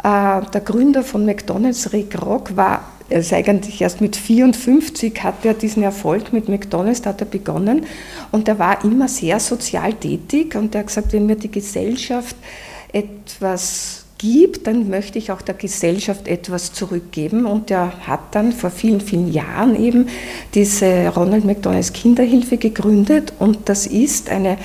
der 0.04 0.62
Gründer 0.64 1.04
von 1.04 1.26
McDonald's, 1.26 1.92
Rick 1.92 2.22
Rock, 2.22 2.56
war 2.56 2.84
also 3.12 3.36
eigentlich 3.36 3.82
erst 3.82 4.02
mit 4.02 4.16
54 4.16 5.24
hat 5.24 5.44
er 5.44 5.56
diesen 5.56 5.82
Erfolg 5.84 6.32
mit 6.32 6.48
McDonald's, 6.48 7.06
hat 7.06 7.22
er 7.22 7.26
begonnen 7.26 7.86
und 8.32 8.48
er 8.48 8.60
war 8.60 8.84
immer 8.84 9.08
sehr 9.08 9.40
sozial 9.40 9.94
tätig 9.94 10.56
und 10.56 10.76
er 10.76 10.82
hat 10.82 10.88
gesagt, 10.88 11.14
wenn 11.14 11.26
mir 11.26 11.36
die 11.36 11.50
Gesellschaft 11.52 12.36
etwas 12.94 14.06
gibt, 14.20 14.68
dann 14.68 14.90
möchte 14.90 15.18
ich 15.18 15.32
auch 15.32 15.42
der 15.42 15.56
Gesellschaft 15.56 16.28
etwas 16.28 16.74
zurückgeben. 16.74 17.46
Und 17.46 17.72
er 17.72 18.06
hat 18.06 18.36
dann 18.36 18.52
vor 18.52 18.70
vielen, 18.70 19.02
vielen 19.02 19.32
Jahren 19.32 19.82
eben 19.82 20.08
diese 20.54 21.08
Ronald 21.08 21.46
McDonalds 21.46 21.94
Kinderhilfe 21.94 22.58
gegründet. 22.58 23.34
Und 23.40 23.70
das 23.70 23.88
ist 23.88 24.30
eine, 24.30 24.58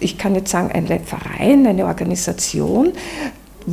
ich 0.00 0.18
kann 0.18 0.34
jetzt 0.34 0.50
sagen, 0.50 0.70
ein 0.72 0.86
Verein, 1.04 1.66
eine 1.66 1.86
Organisation, 1.86 2.92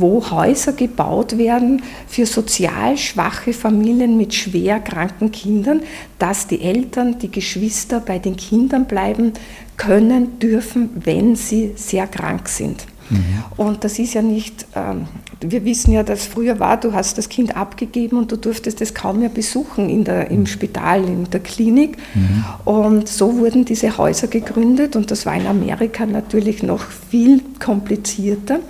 wo 0.00 0.30
Häuser 0.30 0.72
gebaut 0.72 1.38
werden 1.38 1.82
für 2.06 2.26
sozial 2.26 2.96
schwache 2.96 3.52
Familien 3.52 4.16
mit 4.16 4.34
schwer 4.34 4.80
kranken 4.80 5.32
Kindern, 5.32 5.82
dass 6.18 6.46
die 6.46 6.60
Eltern, 6.60 7.18
die 7.18 7.30
Geschwister 7.30 8.00
bei 8.00 8.18
den 8.18 8.36
Kindern 8.36 8.86
bleiben 8.86 9.32
können, 9.76 10.38
dürfen, 10.38 10.90
wenn 10.94 11.36
sie 11.36 11.72
sehr 11.76 12.06
krank 12.06 12.48
sind. 12.48 12.86
Mhm. 13.10 13.44
Und 13.56 13.84
das 13.84 13.98
ist 13.98 14.14
ja 14.14 14.22
nicht, 14.22 14.66
ähm, 14.74 15.06
wir 15.40 15.64
wissen 15.64 15.92
ja, 15.92 16.02
dass 16.02 16.26
früher 16.26 16.58
war, 16.58 16.78
du 16.78 16.92
hast 16.92 17.18
das 17.18 17.28
Kind 17.28 17.56
abgegeben 17.56 18.18
und 18.18 18.32
du 18.32 18.36
durftest 18.36 18.80
es 18.80 18.94
kaum 18.94 19.20
mehr 19.20 19.28
besuchen 19.28 19.88
in 19.88 20.04
der, 20.04 20.30
im 20.30 20.40
mhm. 20.40 20.46
Spital, 20.46 21.04
in 21.04 21.30
der 21.30 21.40
Klinik. 21.40 21.98
Mhm. 22.14 22.44
Und 22.64 23.08
so 23.08 23.38
wurden 23.38 23.64
diese 23.64 23.96
Häuser 23.96 24.28
gegründet 24.28 24.96
und 24.96 25.10
das 25.10 25.26
war 25.26 25.36
in 25.36 25.46
Amerika 25.46 26.06
natürlich 26.06 26.62
noch 26.62 26.82
viel 27.10 27.42
komplizierter. 27.60 28.60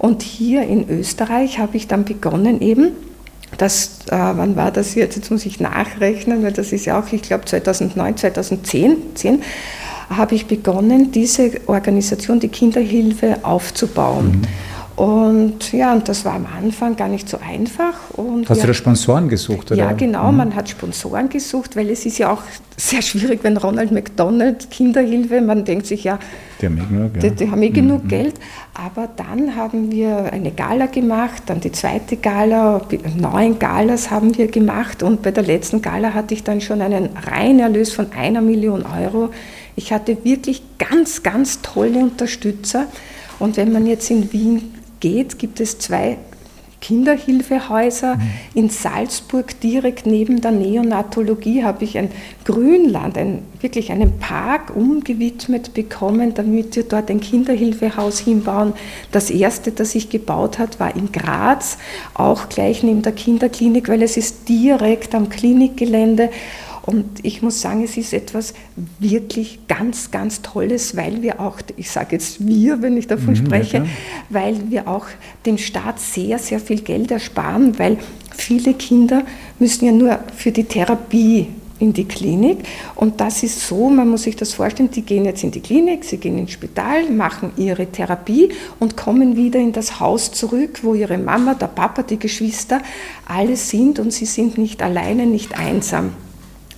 Und 0.00 0.22
hier 0.22 0.62
in 0.62 0.88
Österreich 0.88 1.58
habe 1.58 1.76
ich 1.76 1.86
dann 1.86 2.06
begonnen 2.06 2.62
eben, 2.62 2.92
das, 3.58 3.98
äh, 4.06 4.16
wann 4.16 4.56
war 4.56 4.70
das 4.70 4.94
jetzt? 4.94 5.16
Jetzt 5.16 5.30
muss 5.30 5.44
ich 5.44 5.60
nachrechnen, 5.60 6.42
weil 6.42 6.52
das 6.52 6.72
ist 6.72 6.86
ja 6.86 6.98
auch, 6.98 7.12
ich 7.12 7.20
glaube 7.20 7.44
2009, 7.44 8.16
2010, 8.16 8.96
10, 9.14 9.42
habe 10.08 10.34
ich 10.34 10.46
begonnen, 10.46 11.12
diese 11.12 11.50
Organisation, 11.66 12.40
die 12.40 12.48
Kinderhilfe, 12.48 13.40
aufzubauen. 13.42 14.40
Mhm. 14.40 14.42
Und 15.00 15.72
ja, 15.72 15.94
und 15.94 16.06
das 16.10 16.26
war 16.26 16.34
am 16.34 16.44
Anfang 16.44 16.94
gar 16.94 17.08
nicht 17.08 17.26
so 17.26 17.38
einfach. 17.38 18.10
Und 18.18 18.50
Hast 18.50 18.58
ja, 18.58 18.64
du 18.64 18.68
da 18.68 18.74
Sponsoren 18.74 19.30
gesucht? 19.30 19.72
Oder? 19.72 19.80
Ja, 19.80 19.92
genau, 19.92 20.30
mhm. 20.30 20.36
man 20.36 20.54
hat 20.54 20.68
Sponsoren 20.68 21.30
gesucht, 21.30 21.74
weil 21.74 21.88
es 21.88 22.04
ist 22.04 22.18
ja 22.18 22.30
auch 22.30 22.42
sehr 22.76 23.00
schwierig, 23.00 23.40
wenn 23.42 23.56
Ronald 23.56 23.92
McDonald 23.92 24.70
Kinderhilfe, 24.70 25.40
man 25.40 25.64
denkt 25.64 25.86
sich 25.86 26.04
ja, 26.04 26.18
die 26.60 26.66
haben 26.66 26.76
eh 26.76 26.84
genug, 26.84 27.14
ja. 27.14 27.20
die, 27.22 27.30
die 27.30 27.50
haben 27.50 27.62
eh 27.62 27.70
genug 27.70 28.04
mhm. 28.04 28.08
Geld. 28.08 28.34
Aber 28.74 29.08
dann 29.16 29.56
haben 29.56 29.90
wir 29.90 30.34
eine 30.34 30.50
Gala 30.50 30.84
gemacht, 30.84 31.44
dann 31.46 31.60
die 31.60 31.72
zweite 31.72 32.18
Gala, 32.18 32.82
neun 33.16 33.58
Galas 33.58 34.10
haben 34.10 34.36
wir 34.36 34.48
gemacht 34.48 35.02
und 35.02 35.22
bei 35.22 35.30
der 35.30 35.44
letzten 35.44 35.80
Gala 35.80 36.12
hatte 36.12 36.34
ich 36.34 36.44
dann 36.44 36.60
schon 36.60 36.82
einen 36.82 37.08
Reinerlös 37.26 37.90
von 37.94 38.12
einer 38.12 38.42
Million 38.42 38.84
Euro. 38.84 39.30
Ich 39.76 39.94
hatte 39.94 40.18
wirklich 40.24 40.62
ganz, 40.76 41.22
ganz 41.22 41.62
tolle 41.62 42.00
Unterstützer. 42.00 42.84
Und 43.38 43.56
wenn 43.56 43.72
man 43.72 43.86
jetzt 43.86 44.10
in 44.10 44.30
Wien 44.34 44.74
geht, 45.00 45.38
gibt 45.38 45.60
es 45.60 45.78
zwei 45.78 46.18
Kinderhilfehäuser. 46.80 48.16
Mhm. 48.16 48.20
In 48.54 48.70
Salzburg, 48.70 49.60
direkt 49.60 50.06
neben 50.06 50.40
der 50.40 50.50
Neonatologie, 50.50 51.62
habe 51.62 51.84
ich 51.84 51.98
ein 51.98 52.10
Grünland, 52.44 53.16
ein, 53.18 53.42
wirklich 53.60 53.92
einen 53.92 54.18
Park 54.18 54.74
umgewidmet 54.74 55.74
bekommen, 55.74 56.34
damit 56.34 56.76
wir 56.76 56.84
dort 56.84 57.10
ein 57.10 57.20
Kinderhilfehaus 57.20 58.18
hinbauen. 58.20 58.72
Das 59.12 59.30
erste, 59.30 59.72
das 59.72 59.94
ich 59.94 60.08
gebaut 60.08 60.58
habe, 60.58 60.78
war 60.78 60.96
in 60.96 61.12
Graz, 61.12 61.78
auch 62.14 62.48
gleich 62.48 62.82
neben 62.82 63.02
der 63.02 63.12
Kinderklinik, 63.12 63.88
weil 63.88 64.02
es 64.02 64.16
ist 64.16 64.48
direkt 64.48 65.14
am 65.14 65.28
Klinikgelände. 65.28 66.30
Und 66.82 67.04
ich 67.22 67.42
muss 67.42 67.60
sagen, 67.60 67.84
es 67.84 67.96
ist 67.96 68.12
etwas 68.12 68.54
wirklich 68.98 69.60
ganz, 69.68 70.10
ganz 70.10 70.42
Tolles, 70.42 70.96
weil 70.96 71.22
wir 71.22 71.40
auch, 71.40 71.58
ich 71.76 71.90
sage 71.90 72.16
jetzt 72.16 72.46
wir, 72.46 72.82
wenn 72.82 72.96
ich 72.96 73.06
davon 73.06 73.34
mhm, 73.34 73.36
spreche, 73.36 73.78
ja, 73.78 73.86
weil 74.30 74.70
wir 74.70 74.88
auch 74.88 75.06
dem 75.46 75.58
Staat 75.58 76.00
sehr, 76.00 76.38
sehr 76.38 76.60
viel 76.60 76.80
Geld 76.80 77.10
ersparen, 77.10 77.78
weil 77.78 77.98
viele 78.34 78.74
Kinder 78.74 79.24
müssen 79.58 79.84
ja 79.84 79.92
nur 79.92 80.20
für 80.36 80.52
die 80.52 80.64
Therapie 80.64 81.48
in 81.80 81.92
die 81.92 82.04
Klinik. 82.04 82.58
Und 82.94 83.20
das 83.20 83.42
ist 83.42 83.66
so, 83.66 83.88
man 83.88 84.08
muss 84.08 84.22
sich 84.22 84.36
das 84.36 84.52
vorstellen, 84.54 84.90
die 84.90 85.02
gehen 85.02 85.24
jetzt 85.24 85.42
in 85.42 85.50
die 85.50 85.60
Klinik, 85.60 86.04
sie 86.04 86.18
gehen 86.18 86.38
ins 86.38 86.52
Spital, 86.52 87.10
machen 87.10 87.52
ihre 87.56 87.86
Therapie 87.86 88.50
und 88.78 88.96
kommen 88.96 89.36
wieder 89.36 89.58
in 89.58 89.72
das 89.72 89.98
Haus 89.98 90.30
zurück, 90.30 90.80
wo 90.82 90.94
ihre 90.94 91.18
Mama, 91.18 91.54
der 91.54 91.68
Papa, 91.68 92.02
die 92.02 92.18
Geschwister 92.18 92.82
alle 93.26 93.56
sind 93.56 93.98
und 93.98 94.12
sie 94.12 94.26
sind 94.26 94.58
nicht 94.58 94.82
alleine, 94.82 95.26
nicht 95.26 95.58
einsam. 95.58 96.12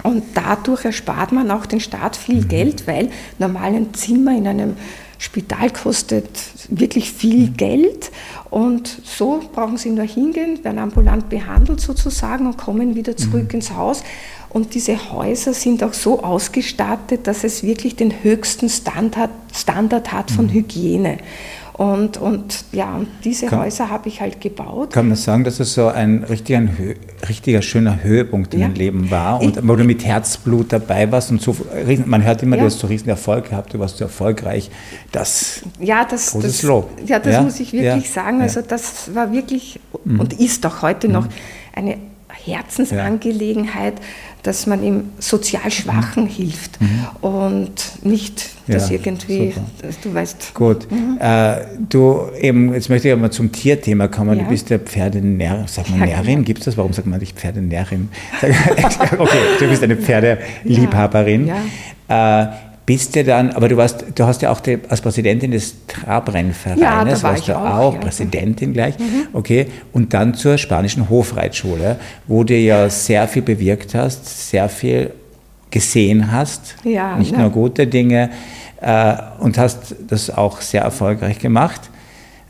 Und 0.03 0.23
dadurch 0.35 0.85
erspart 0.85 1.33
man 1.33 1.51
auch 1.51 1.67
den 1.67 1.81
Staat 1.81 2.17
viel 2.17 2.43
mhm. 2.43 2.49
Geld, 2.49 2.87
weil 2.87 3.11
normal 3.39 3.75
ein 3.75 3.95
Zimmer 3.95 4.37
in 4.37 4.47
einem 4.47 4.77
Spital 5.19 5.71
kostet 5.71 6.29
wirklich 6.69 7.13
viel 7.13 7.51
mhm. 7.51 7.57
Geld. 7.57 8.11
Und 8.51 8.89
so 9.05 9.41
brauchen 9.53 9.77
sie 9.77 9.91
nur 9.91 10.05
hingehen, 10.05 10.65
werden 10.65 10.79
ambulant 10.79 11.29
behandelt 11.29 11.81
sozusagen 11.81 12.47
und 12.47 12.59
kommen 12.59 12.97
wieder 12.97 13.17
zurück 13.17 13.49
mhm. 13.51 13.55
ins 13.55 13.73
Haus. 13.73 14.03
Und 14.49 14.75
diese 14.75 15.13
Häuser 15.13 15.55
sind 15.55 15.83
auch 15.83 15.95
so 15.95 16.23
ausgestattet, 16.23 17.27
dass 17.27 17.45
es 17.45 17.63
wirklich 17.63 17.97
den 17.97 18.23
höchsten 18.23 18.69
Standard, 18.69 19.31
Standard 19.55 20.13
hat 20.13 20.31
von 20.31 20.47
mhm. 20.47 20.55
Hygiene. 20.55 21.19
Und, 21.83 22.17
und 22.17 22.65
ja, 22.71 22.95
und 22.95 23.09
diese 23.25 23.47
kann, 23.47 23.59
Häuser 23.59 23.91
habe 23.91 24.09
ich 24.09 24.21
halt 24.21 24.41
gebaut. 24.41 24.93
Kann 24.93 25.09
man 25.09 25.17
sagen, 25.17 25.43
dass 25.43 25.59
es 25.59 25.75
so 25.75 25.89
ein 25.89 26.23
richtiger, 26.23 26.59
ein 26.59 26.95
richtiger 27.29 27.61
schöner 27.61 28.05
Höhepunkt 28.05 28.55
in 28.55 28.61
ja. 28.61 28.67
deinem 28.69 28.77
Leben 28.77 29.11
war 29.11 29.41
und 29.41 29.57
ich, 29.57 29.67
wo 29.67 29.75
du 29.75 29.83
mit 29.83 30.05
Herzblut 30.05 30.73
dabei 30.73 31.11
warst 31.11 31.33
und 31.33 31.43
so, 31.43 31.57
man 32.07 32.23
hört 32.23 32.41
immer, 32.45 32.55
ja. 32.55 32.63
du 32.63 32.67
hast 32.67 32.79
so 32.79 32.87
riesen 32.87 33.09
Erfolg 33.09 33.51
gehabt, 33.51 33.75
du 33.75 33.81
warst 33.81 33.97
so 33.97 34.05
erfolgreich. 34.05 34.71
Das, 35.11 35.63
ja, 35.81 36.05
das, 36.05 36.31
großes 36.31 36.59
das, 36.59 36.63
Lob. 36.63 36.89
Ja, 37.05 37.19
das 37.19 37.33
ja? 37.35 37.43
muss 37.43 37.59
ich 37.59 37.73
wirklich 37.73 38.09
sagen. 38.09 38.41
Also 38.41 38.63
das 38.63 39.13
war 39.13 39.33
wirklich 39.33 39.81
mhm. 40.05 40.21
und 40.21 40.39
ist 40.39 40.65
auch 40.65 40.83
heute 40.83 41.09
noch 41.09 41.25
mhm. 41.25 41.31
eine 41.75 41.99
Herzensangelegenheit, 42.45 43.95
dass 44.43 44.67
man 44.67 44.83
ihm 44.83 45.11
sozial 45.19 45.71
Schwachen 45.71 46.25
mhm. 46.25 46.29
hilft 46.29 46.81
mhm. 46.81 47.07
und 47.21 48.05
nicht, 48.05 48.51
dass 48.67 48.91
ja, 48.91 48.97
irgendwie, 48.97 49.55
dass 49.81 50.01
du 50.01 50.13
weißt. 50.13 50.53
Gut. 50.55 50.91
Mhm. 50.91 51.19
Äh, 51.21 51.57
du 51.89 52.23
eben, 52.41 52.75
jetzt 52.75 52.89
möchte 52.89 53.09
ich 53.09 53.15
aber 53.15 53.31
zum 53.31 53.53
Tierthema 53.53 54.09
kommen. 54.09 54.39
Ja. 54.39 54.45
Du 54.45 54.51
bist 54.51 54.71
der 54.71 54.81
Pferdenärrin, 54.81 55.65
sag 55.67 55.89
mal 55.91 56.07
Närrin, 56.07 56.27
genau. 56.27 56.43
gibt 56.43 56.61
es 56.61 56.65
das? 56.67 56.77
Warum 56.77 56.93
sagt 56.93 57.07
man 57.07 57.21
nicht 57.21 57.39
Pferdenärrin? 57.39 58.09
okay, 59.19 59.39
du 59.61 59.69
bist 59.69 59.83
eine 59.83 59.97
Pferdeliebhaberin. 59.97 61.51
Ja. 62.09 62.43
Äh, 62.43 62.72
bist 62.85 63.15
du 63.15 63.23
dann, 63.23 63.51
aber 63.51 63.69
du 63.69 63.77
warst, 63.77 64.05
du 64.15 64.27
hast 64.27 64.43
ja 64.43 64.51
auch 64.51 64.61
die, 64.61 64.79
als 64.89 65.01
Präsidentin 65.01 65.53
des 65.53 65.87
Trabrennvereines, 65.87 66.83
ja, 66.83 67.05
da 67.05 67.23
war 67.23 67.31
warst 67.31 67.49
du 67.49 67.57
auch, 67.57 67.79
auch 67.79 67.95
ja. 67.95 68.01
Präsidentin 68.01 68.73
gleich, 68.73 68.99
mhm. 68.99 69.29
okay, 69.33 69.67
und 69.93 70.13
dann 70.15 70.35
zur 70.35 70.59
spanischen 70.59 71.09
Hofreitschule, 71.09 71.97
wo 72.27 72.45
du 72.45 72.55
ja 72.55 72.89
sehr 72.89 73.29
viel 73.29 73.43
bewirkt 73.43 73.95
hast, 73.95 74.51
sehr 74.51 74.69
viel 74.69 75.13
gesehen 75.71 76.33
hast, 76.33 76.75
ja, 76.85 77.17
nicht 77.17 77.37
nur 77.37 77.51
gute 77.51 77.87
Dinge, 77.87 78.31
äh, 78.81 79.15
und 79.39 79.59
hast 79.59 79.95
das 80.09 80.31
auch 80.31 80.61
sehr 80.61 80.83
erfolgreich 80.83 81.39
gemacht. 81.39 81.89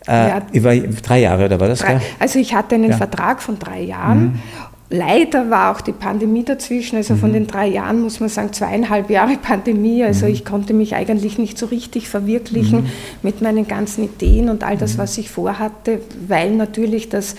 Äh, 0.08 0.12
ja. 0.12 0.42
Über 0.52 0.74
drei 0.74 1.20
Jahre, 1.20 1.44
oder 1.44 1.60
war 1.60 1.68
das? 1.68 1.78
Drei, 1.78 2.00
also 2.18 2.38
ich 2.38 2.54
hatte 2.54 2.74
einen 2.74 2.90
ja. 2.90 2.96
Vertrag 2.96 3.40
von 3.40 3.58
drei 3.58 3.82
Jahren 3.82 4.22
mhm. 4.22 4.42
Leider 4.94 5.48
war 5.48 5.74
auch 5.74 5.80
die 5.80 5.92
Pandemie 5.92 6.44
dazwischen, 6.44 6.96
also 6.96 7.16
von 7.16 7.30
mhm. 7.30 7.34
den 7.34 7.46
drei 7.46 7.66
Jahren 7.66 8.02
muss 8.02 8.20
man 8.20 8.28
sagen, 8.28 8.52
zweieinhalb 8.52 9.08
Jahre 9.08 9.38
Pandemie. 9.38 10.04
Also 10.04 10.26
mhm. 10.26 10.32
ich 10.32 10.44
konnte 10.44 10.74
mich 10.74 10.94
eigentlich 10.94 11.38
nicht 11.38 11.56
so 11.56 11.64
richtig 11.64 12.10
verwirklichen 12.10 12.82
mhm. 12.82 12.90
mit 13.22 13.40
meinen 13.40 13.66
ganzen 13.66 14.04
Ideen 14.04 14.50
und 14.50 14.62
all 14.62 14.76
das, 14.76 14.94
mhm. 14.94 14.98
was 14.98 15.16
ich 15.16 15.30
vorhatte, 15.30 16.00
weil 16.28 16.50
natürlich 16.50 17.08
das 17.08 17.36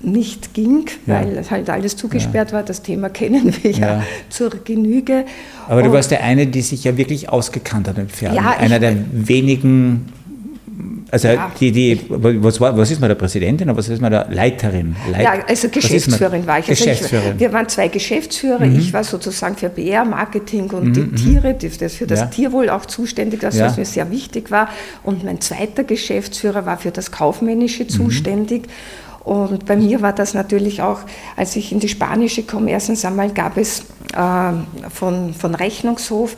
nicht 0.00 0.54
ging, 0.54 0.86
ja. 1.06 1.14
weil 1.14 1.44
halt 1.50 1.68
alles 1.68 1.96
zugesperrt 1.96 2.50
ja. 2.50 2.58
war. 2.58 2.62
Das 2.62 2.82
Thema 2.82 3.08
kennen 3.08 3.52
wir 3.62 3.72
ja, 3.72 3.78
ja. 3.78 4.04
zur 4.28 4.50
Genüge. 4.50 5.24
Aber 5.66 5.78
und 5.78 5.86
du 5.86 5.92
warst 5.92 6.12
der 6.12 6.22
eine, 6.22 6.46
die 6.46 6.60
sich 6.60 6.84
ja 6.84 6.96
wirklich 6.96 7.28
ausgekannt 7.28 7.88
hat 7.88 7.98
mit 7.98 8.12
Pferden. 8.12 8.36
Ja, 8.36 8.52
Einer 8.58 8.78
der 8.78 8.94
wenigen 9.10 10.12
also 11.10 11.28
ja. 11.28 11.50
die, 11.60 11.70
die, 11.70 12.00
was, 12.08 12.60
war, 12.60 12.76
was 12.76 12.90
ist 12.90 13.00
man 13.00 13.08
der 13.08 13.14
Präsidentin 13.14 13.68
oder 13.68 13.78
was 13.78 13.88
ist 13.88 14.00
man 14.00 14.10
der 14.10 14.26
Leiterin? 14.30 14.96
Leit 15.10 15.22
ja, 15.22 15.32
also 15.46 15.68
Geschäftsführerin 15.68 16.46
war 16.46 16.58
ich. 16.58 16.68
Also 16.68 16.84
Geschäftsführerin. 16.84 17.34
Ich, 17.34 17.40
wir 17.40 17.52
waren 17.52 17.68
zwei 17.68 17.88
Geschäftsführer. 17.88 18.66
Mhm. 18.66 18.78
Ich 18.78 18.92
war 18.92 19.04
sozusagen 19.04 19.56
für 19.56 19.68
BR, 19.68 20.04
Marketing 20.04 20.70
und 20.70 20.88
mhm. 20.88 20.92
die 20.92 21.00
mhm. 21.00 21.16
Tiere, 21.16 21.54
das 21.54 21.94
für 21.94 22.06
das 22.06 22.20
ja. 22.20 22.26
Tierwohl 22.26 22.70
auch 22.70 22.86
zuständig, 22.86 23.40
das 23.40 23.58
was 23.58 23.76
mir 23.76 23.84
sehr 23.84 24.10
wichtig 24.10 24.50
war. 24.50 24.68
Und 25.02 25.24
mein 25.24 25.40
zweiter 25.40 25.84
Geschäftsführer 25.84 26.66
war 26.66 26.78
für 26.78 26.90
das 26.90 27.10
Kaufmännische 27.10 27.84
mhm. 27.84 27.88
zuständig. 27.88 28.64
Und 29.24 29.64
bei 29.64 29.76
mir 29.76 30.02
war 30.02 30.12
das 30.12 30.34
natürlich 30.34 30.82
auch, 30.82 31.00
als 31.36 31.56
ich 31.56 31.72
in 31.72 31.80
die 31.80 31.88
Spanische 31.88 32.42
komme, 32.42 32.70
erstens 32.70 33.04
einmal 33.04 33.30
gab 33.30 33.56
es 33.56 33.80
äh, 34.14 34.90
von, 34.90 35.32
von 35.32 35.54
Rechnungshof 35.54 36.36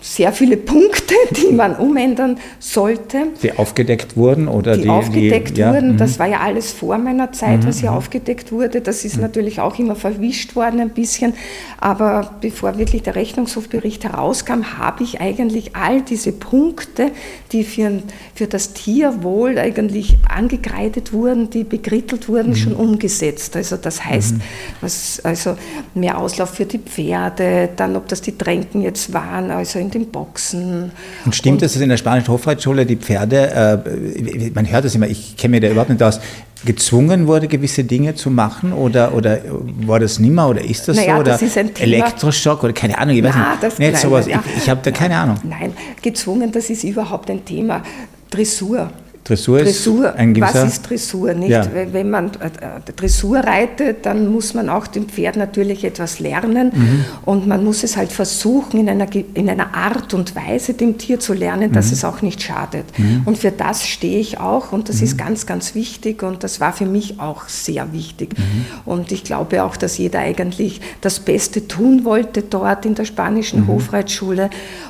sehr 0.00 0.32
viele 0.32 0.56
Punkte, 0.56 1.14
die 1.36 1.52
man 1.52 1.76
umändern 1.76 2.38
sollte. 2.58 3.18
Die 3.42 3.52
aufgedeckt 3.52 4.16
wurden 4.16 4.48
oder 4.48 4.76
die, 4.76 4.82
die 4.84 4.88
aufgedeckt 4.88 5.56
die, 5.56 5.60
ja, 5.60 5.74
wurden. 5.74 5.92
mhm. 5.92 5.96
Das 5.98 6.18
war 6.18 6.26
ja 6.26 6.40
alles 6.40 6.72
vor 6.72 6.96
meiner 6.98 7.32
Zeit, 7.32 7.66
was 7.66 7.80
hier 7.80 7.90
Mhm. 7.90 7.96
aufgedeckt 7.96 8.50
wurde. 8.52 8.80
Das 8.80 9.04
ist 9.04 9.18
natürlich 9.20 9.60
auch 9.60 9.78
immer 9.78 9.94
verwischt 9.94 10.56
worden 10.56 10.80
ein 10.80 10.90
bisschen. 10.90 11.34
Aber 11.80 12.30
bevor 12.40 12.78
wirklich 12.78 13.02
der 13.02 13.14
Rechnungshofbericht 13.14 14.04
herauskam, 14.04 14.78
habe 14.78 15.02
ich 15.04 15.20
eigentlich 15.20 15.76
all 15.76 16.00
diese 16.02 16.32
Punkte, 16.32 17.10
die 17.52 17.64
für, 17.64 18.02
für 18.34 18.46
das 18.46 18.72
Tierwohl 18.72 19.58
eigentlich 19.58 20.16
angekreidet 20.28 21.12
wurden, 21.12 21.50
die 21.50 21.64
bekrittelt 21.64 22.28
wurden, 22.28 22.56
schon 22.56 22.72
umgesetzt. 22.74 23.54
Also 23.56 23.76
das 23.76 24.04
heißt, 24.04 24.34
was, 24.80 25.20
also 25.24 25.56
mehr 25.94 26.18
Auslauf 26.18 26.50
für 26.50 26.64
die 26.66 26.78
Pferde, 26.78 27.68
dann 27.76 27.96
ob 27.96 28.08
das 28.08 28.22
die 28.22 28.36
Tränken 28.36 28.82
jetzt 28.82 29.12
waren, 29.12 29.50
also 29.58 29.78
in 29.78 29.90
den 29.90 30.06
Boxen. 30.06 30.90
Und 31.24 31.34
stimmt 31.34 31.62
es, 31.62 31.74
dass 31.74 31.82
in 31.82 31.88
der 31.90 31.96
spanischen 31.96 32.28
Hofreitschule 32.28 32.86
die 32.86 32.96
Pferde, 32.96 33.50
äh, 33.84 34.50
man 34.54 34.70
hört 34.70 34.84
das 34.84 34.94
immer, 34.94 35.06
ich 35.08 35.36
kenne 35.36 35.52
mich 35.52 35.60
da 35.60 35.68
überhaupt 35.68 35.90
nicht 35.90 36.02
aus, 36.02 36.20
gezwungen 36.64 37.26
wurde, 37.28 37.46
gewisse 37.46 37.84
Dinge 37.84 38.14
zu 38.16 38.30
machen 38.30 38.72
oder, 38.72 39.14
oder 39.14 39.38
war 39.86 40.00
das 40.00 40.18
nimmer 40.18 40.48
oder 40.48 40.60
ist 40.64 40.88
das 40.88 40.96
Naja, 40.96 41.14
so? 41.14 41.20
Oder 41.20 41.32
das 41.32 41.42
ist 41.42 41.56
ein 41.56 41.72
Thema- 41.72 41.86
Elektroschock 41.86 42.64
oder 42.64 42.72
keine 42.72 42.98
Ahnung, 42.98 43.16
ich 43.16 43.22
weiß 43.22 43.34
Na, 43.36 43.50
nicht. 43.50 43.62
das- 43.62 43.78
nicht 43.78 43.92
nein, 43.92 44.02
sowas. 44.02 44.26
ja. 44.26 44.42
Ich, 44.56 44.62
ich 44.64 44.68
habe 44.70 44.80
da 44.82 44.90
keine 44.90 45.16
Ahnung. 45.16 45.36
Nein, 45.44 45.72
gezwungen, 46.02 46.50
das 46.50 46.68
ist 46.70 46.82
überhaupt 46.84 47.30
ein 47.30 47.44
Thema. 47.44 47.82
Dressur. 48.30 48.90
Dressur 49.28 49.60
ist 49.60 49.66
Dressur, 49.86 50.14
ein 50.14 50.34
gewisser. 50.34 50.64
was 50.64 50.72
ist 50.72 50.88
Dressur? 50.90 51.34
Nicht? 51.34 51.50
Ja. 51.50 51.66
Wenn- 51.92 52.08
man 52.10 52.26
äh, 52.40 52.92
Dressur 52.96 53.38
reitet, 53.38 54.06
dann 54.06 54.32
muss 54.32 54.54
man 54.54 54.68
auch 54.70 54.86
dem 54.86 55.06
Pferd 55.08 55.36
natürlich 55.36 55.84
etwas 55.84 56.18
lernen 56.20 56.72
Mhm. 56.74 57.04
und 57.26 57.46
man 57.46 57.62
muss 57.64 57.84
es 57.84 57.96
halt 57.96 58.10
versuchen, 58.10 58.80
in 58.80 58.88
einer, 58.88 59.06
in 59.34 59.48
einer 59.50 59.74
Art 59.74 60.14
und 60.14 60.34
Weise 60.34 60.72
dem 60.74 60.96
Tier 60.96 61.20
zu 61.20 61.34
lernen, 61.34 61.70
Mhm. 61.70 61.74
dass 61.74 61.92
es 61.92 62.04
auch 62.04 62.22
nicht 62.22 62.42
schadet. 62.42 62.84
Und 63.26 63.36
für 63.38 63.50
das 63.50 63.86
stehe 63.86 64.18
ich 64.18 64.40
auch 64.40 64.72
und 64.72 64.88
das 64.88 65.02
ist 65.02 65.18
ganz, 65.18 65.44
ganz 65.46 65.74
wichtig 65.74 66.22
und 66.22 66.42
das 66.42 66.60
war 66.60 66.72
für 66.72 66.86
mich 66.86 67.20
auch 67.20 67.48
sehr 67.48 67.92
wichtig. 67.92 68.30
Mhm. 68.38 68.64
Und 68.86 69.12
ich 69.12 69.24
glaube 69.24 69.62
auch, 69.62 69.76
dass 69.76 69.98
jeder 69.98 70.20
eigentlich 70.20 70.80
das 71.02 71.20
Beste 71.20 71.68
tun 71.68 72.04
wollte 72.04 72.42
dort 72.42 72.86
in 72.86 72.94
der 72.94 73.04
spanischen 73.04 73.62
Mhm. 73.64 73.68
Hofreitschule. 73.68 74.48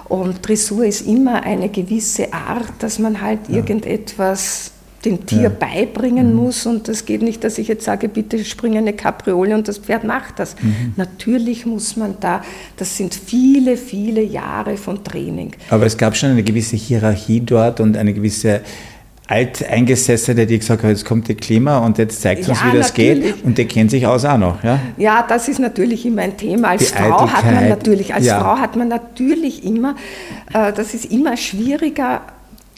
Und 0.09 0.47
Dressur 0.47 0.85
ist 0.85 1.07
immer 1.07 1.43
eine 1.43 1.69
gewisse 1.69 2.33
Art, 2.33 2.69
dass 2.79 2.99
man 2.99 3.21
halt 3.21 3.41
irgendetwas 3.49 4.28
dem 5.05 5.27
Tier 5.27 5.49
beibringen 5.49 6.35
muss 6.35 6.67
und 6.67 6.89
das 6.89 7.05
geht 7.05 7.23
nicht, 7.23 7.45
dass 7.45 7.57
ich 7.59 7.69
jetzt 7.69 7.85
sage, 7.85 8.09
bitte 8.09 8.45
spring 8.45 8.77
eine 8.77 8.93
Kapriole 8.93 9.55
und 9.55 9.69
das 9.69 9.79
Pferd 9.79 10.03
macht 10.03 10.41
das. 10.41 10.57
Natürlich 10.97 11.67
muss 11.67 11.97
man 11.97 12.17
da, 12.21 12.43
das 12.77 12.97
sind 12.97 13.15
viele, 13.15 13.77
viele 13.77 14.23
Jahre 14.23 14.77
von 14.77 15.05
Training. 15.05 15.53
Aber 15.71 15.87
es 15.87 15.97
gab 15.97 16.17
schon 16.17 16.31
eine 16.31 16.43
gewisse 16.43 16.75
Hierarchie 16.77 17.41
dort 17.41 17.79
und 17.79 17.97
eine 17.97 18.13
gewisse 18.13 18.61
Alteingesessene, 19.29 20.47
die 20.47 20.59
gesagt 20.59 20.83
hat, 20.83 20.91
jetzt 20.91 21.05
kommt 21.05 21.29
die 21.29 21.35
Klima 21.35 21.79
und 21.79 21.99
jetzt 21.99 22.23
zeigt 22.23 22.49
uns, 22.49 22.59
Ja, 22.61 22.73
wie 22.73 22.77
das 22.79 22.89
natürlich. 22.89 23.35
geht. 23.37 23.45
Und 23.45 23.59
die 23.59 23.67
kennt 23.67 23.91
sich 23.91 24.07
aus 24.07 24.25
auch 24.25 24.39
noch. 24.39 24.65
Ja? 24.65 24.81
Ja, 24.97 25.25
das 25.29 25.49
ist 25.49 25.59
natürlich 25.61 26.07
immer 26.07 26.23
ein 26.23 26.37
Thema. 26.37 26.71
Als 26.71 26.91
Die 26.91 26.99
Frau 26.99 27.31
hat 27.31 27.45
man 27.45 27.69
natürlich, 27.69 28.15
als 28.15 28.25
ja. 28.25 28.41
Frau 28.41 28.57
hat 28.59 28.75
man 28.75 28.89
natürlich 28.89 29.65
immer, 29.65 29.97
äh, 30.55 30.73
das 30.73 30.95
ist 30.95 31.05
immer 31.13 31.37
schwieriger. 31.37 32.23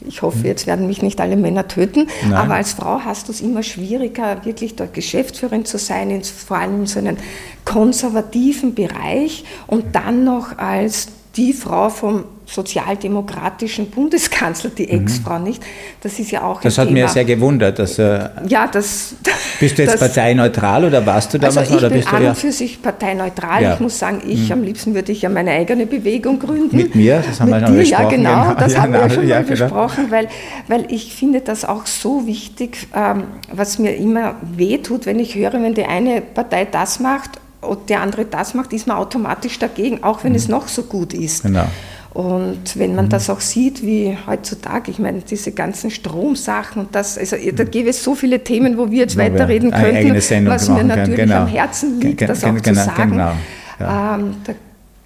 Ich 0.07 0.21
hoffe, 0.21 0.47
jetzt 0.47 0.67
werden 0.67 0.87
mich 0.87 1.01
nicht 1.01 1.21
alle 1.21 1.37
Männer 1.37 1.67
töten, 1.67 2.07
Nein. 2.23 2.33
aber 2.33 2.55
als 2.55 2.73
Frau 2.73 3.01
hast 3.03 3.27
du 3.27 3.31
es 3.31 3.41
immer 3.41 3.63
schwieriger, 3.63 4.43
wirklich 4.45 4.75
dort 4.75 4.93
Geschäftsführerin 4.93 5.65
zu 5.65 5.77
sein, 5.77 6.09
in, 6.09 6.23
vor 6.23 6.57
allem 6.57 6.81
in 6.81 6.85
so 6.87 6.99
einem 6.99 7.17
konservativen 7.65 8.73
Bereich 8.73 9.43
und 9.67 9.95
dann 9.95 10.23
noch 10.23 10.57
als 10.57 11.07
die 11.35 11.53
Frau 11.53 11.89
vom 11.89 12.25
sozialdemokratischen 12.51 13.89
Bundeskanzler, 13.89 14.71
die 14.71 14.89
Ex-Frau 14.89 15.39
nicht. 15.39 15.63
Das 16.01 16.19
ist 16.19 16.31
ja 16.31 16.43
auch 16.43 16.61
Das 16.61 16.77
hat 16.77 16.87
Thema. 16.87 17.01
mir 17.01 17.07
sehr 17.07 17.25
gewundert. 17.25 17.79
Dass, 17.79 17.97
äh, 17.97 18.29
ja, 18.47 18.67
das, 18.67 19.15
bist 19.59 19.77
du 19.77 19.83
jetzt 19.83 19.93
das, 19.93 19.99
parteieneutral 20.01 20.85
oder 20.85 21.05
warst 21.05 21.33
du 21.33 21.37
damals 21.37 21.57
also 21.57 21.71
ich 21.73 21.77
Oder 21.77 21.89
bin 21.89 21.97
bist 21.99 22.11
du 22.11 22.15
an 22.15 22.23
ja 22.23 22.29
und 22.29 22.37
für 22.37 22.51
sich 22.51 22.81
parteineutral. 22.81 23.61
Ja. 23.63 23.69
Mhm. 23.69 23.73
Ich 23.75 23.79
muss 23.79 23.99
sagen, 23.99 24.21
ich 24.27 24.51
am 24.51 24.63
liebsten 24.63 24.93
würde 24.93 25.11
ich 25.11 25.21
ja 25.21 25.29
meine 25.29 25.51
eigene 25.51 25.85
Bewegung 25.85 26.39
gründen. 26.39 26.75
Mit 26.75 26.95
mir? 26.95 27.23
Das 27.25 27.39
haben 27.39 27.49
wir 27.49 27.57
Mit 27.57 27.65
schon 27.67 27.73
dir, 27.75 27.79
besprochen, 27.81 28.03
Ja, 28.03 28.09
genau, 28.09 28.43
genau. 28.43 28.59
das 28.59 28.73
Ja, 28.75 28.81
haben 28.81 28.93
wir 28.93 28.99
ja 28.99 29.07
genau. 29.07 29.15
schon 29.15 29.27
Ja, 29.27 29.35
mal 29.35 29.43
genau. 29.45 29.59
besprochen, 29.65 30.11
weil, 30.11 30.27
weil 30.67 30.91
ich 30.91 31.13
finde 31.15 31.41
das 31.41 31.65
auch 31.65 31.85
so 31.85 32.27
wichtig, 32.27 32.87
ähm, 32.95 33.23
was 33.51 33.79
mir 33.79 33.95
immer 33.95 34.35
wehtut, 34.41 35.05
wenn 35.05 35.19
ich 35.19 35.35
höre, 35.35 35.53
wenn 35.53 35.73
die 35.73 35.85
eine 35.85 36.21
Partei 36.21 36.65
das 36.65 36.99
macht 36.99 37.31
und 37.61 37.89
der 37.89 38.01
andere 38.01 38.25
das 38.25 38.53
macht, 38.53 38.73
ist 38.73 38.87
man 38.87 38.97
automatisch 38.97 39.59
dagegen, 39.59 40.03
auch 40.03 40.23
wenn 40.23 40.35
es 40.35 40.47
noch 40.47 40.67
so 40.67 40.83
gut 40.83 41.13
ist. 41.13 41.43
Mhm. 41.45 41.49
Genau. 41.53 41.65
Und 42.13 42.77
wenn 42.77 42.93
man 42.93 43.07
das 43.07 43.29
auch 43.29 43.39
sieht, 43.39 43.83
wie 43.83 44.17
heutzutage, 44.27 44.91
ich 44.91 44.99
meine, 44.99 45.19
diese 45.21 45.53
ganzen 45.53 45.89
Stromsachen 45.89 46.81
und 46.81 46.93
das, 46.95 47.17
also 47.17 47.37
da 47.55 47.63
gäbe 47.63 47.89
es 47.89 48.03
so 48.03 48.15
viele 48.15 48.43
Themen, 48.43 48.77
wo 48.77 48.91
wir 48.91 48.99
jetzt 48.99 49.15
Wo 49.15 49.21
wir 49.21 49.33
weiterreden 49.33 49.71
eine 49.71 50.11
könnten, 50.11 50.47
was 50.47 50.67
mir 50.67 50.83
natürlich 50.83 51.15
genau. 51.15 51.43
am 51.43 51.47
Herzen 51.47 52.01
liegt, 52.01 52.21
das 52.21 52.43
auch 52.43 52.53
genau, 52.53 52.63
zu 52.63 52.73
sagen. 52.73 53.11
genau, 53.11 53.31
ja. 53.79 54.15
Ähm, 54.15 54.35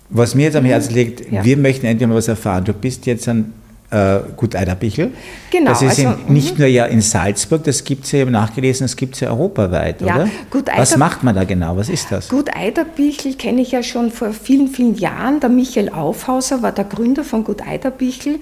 Was 0.09 0.33
mir 0.33 0.43
jetzt 0.45 0.55
am 0.55 0.65
Herzen 0.65 0.93
liegt, 0.95 1.31
Ja. 1.31 1.45
wir 1.45 1.57
möchten 1.57 1.85
endlich 1.85 2.09
mal 2.09 2.15
was 2.15 2.27
erfahren. 2.27 2.63
Du 2.63 2.73
bist 2.73 3.05
jetzt 3.05 3.29
ein 3.29 3.53
äh, 3.91 4.19
Gut 4.35 4.55
Eiderbichl. 4.55 5.11
Genau, 5.51 5.69
Das 5.71 5.81
ist 5.81 5.99
in, 5.99 6.07
also, 6.07 6.19
nicht 6.27 6.57
nur 6.59 6.67
ja 6.67 6.85
in 6.85 7.01
Salzburg, 7.01 7.63
das 7.63 7.83
gibt 7.83 8.05
es 8.05 8.11
ja, 8.11 8.21
habe 8.21 8.31
nachgelesen, 8.31 8.85
das 8.85 8.95
gibt 8.95 9.15
es 9.15 9.21
ja 9.21 9.29
europaweit, 9.29 10.01
Ja, 10.01 10.15
oder? 10.15 10.29
Gut 10.49 10.67
was 10.75 10.91
Eider- 10.91 10.99
macht 10.99 11.23
man 11.23 11.35
da 11.35 11.43
genau? 11.43 11.77
Was 11.77 11.89
ist 11.89 12.11
das? 12.11 12.29
Gut 12.29 12.49
Eiderbichl 12.55 13.35
kenne 13.35 13.61
ich 13.61 13.71
ja 13.71 13.83
schon 13.83 14.11
vor 14.11 14.33
vielen, 14.33 14.67
vielen 14.67 14.95
Jahren. 14.95 15.39
Der 15.39 15.49
Michael 15.49 15.89
Aufhauser 15.89 16.61
war 16.61 16.71
der 16.71 16.85
Gründer 16.85 17.23
von 17.23 17.43
Gut 17.43 17.61
Eiderbichl 17.65 18.39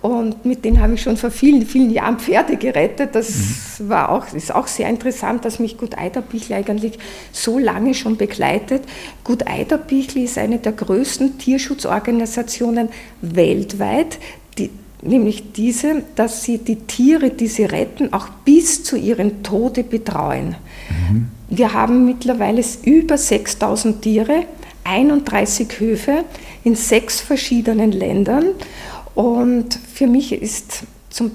und 0.00 0.44
mit 0.44 0.64
dem 0.64 0.80
habe 0.80 0.94
ich 0.94 1.02
schon 1.02 1.16
vor 1.16 1.30
vielen, 1.30 1.64
vielen 1.66 1.90
Jahren 1.90 2.18
Pferde 2.18 2.56
gerettet. 2.56 3.14
Das 3.14 3.30
Mhm. 3.78 3.88
war 3.88 4.10
auch, 4.10 4.32
ist 4.32 4.54
auch 4.54 4.66
sehr 4.68 4.88
interessant, 4.88 5.44
dass 5.44 5.58
mich 5.58 5.76
Gut 5.76 5.98
Eiderbichl 5.98 6.52
eigentlich 6.54 6.98
so 7.32 7.58
lange 7.58 7.94
schon 7.94 8.16
begleitet. 8.16 8.82
Gut 9.24 9.46
Eiderbichl 9.46 10.22
ist 10.22 10.38
eine 10.38 10.58
der 10.58 10.72
größten 10.72 11.38
Tierschutzorganisationen 11.38 12.88
weltweit, 13.22 14.18
die, 14.58 14.70
nämlich 15.04 15.52
diese, 15.52 16.02
dass 16.16 16.44
sie 16.44 16.58
die 16.58 16.76
Tiere, 16.76 17.30
die 17.30 17.46
sie 17.46 17.64
retten, 17.64 18.12
auch 18.12 18.28
bis 18.44 18.82
zu 18.82 18.96
ihrem 18.96 19.42
Tode 19.42 19.84
betreuen. 19.84 20.56
Wir 21.48 21.72
haben 21.72 22.04
mittlerweile 22.04 22.62
über 22.84 23.16
6000 23.18 24.02
Tiere, 24.02 24.44
31 24.84 25.80
Höfe 25.80 26.24
in 26.62 26.74
sechs 26.74 27.20
verschiedenen 27.20 27.92
Ländern. 27.92 28.46
Und 29.14 29.78
für 29.92 30.06
mich 30.06 30.32
ist 30.32 30.84
zum 31.10 31.32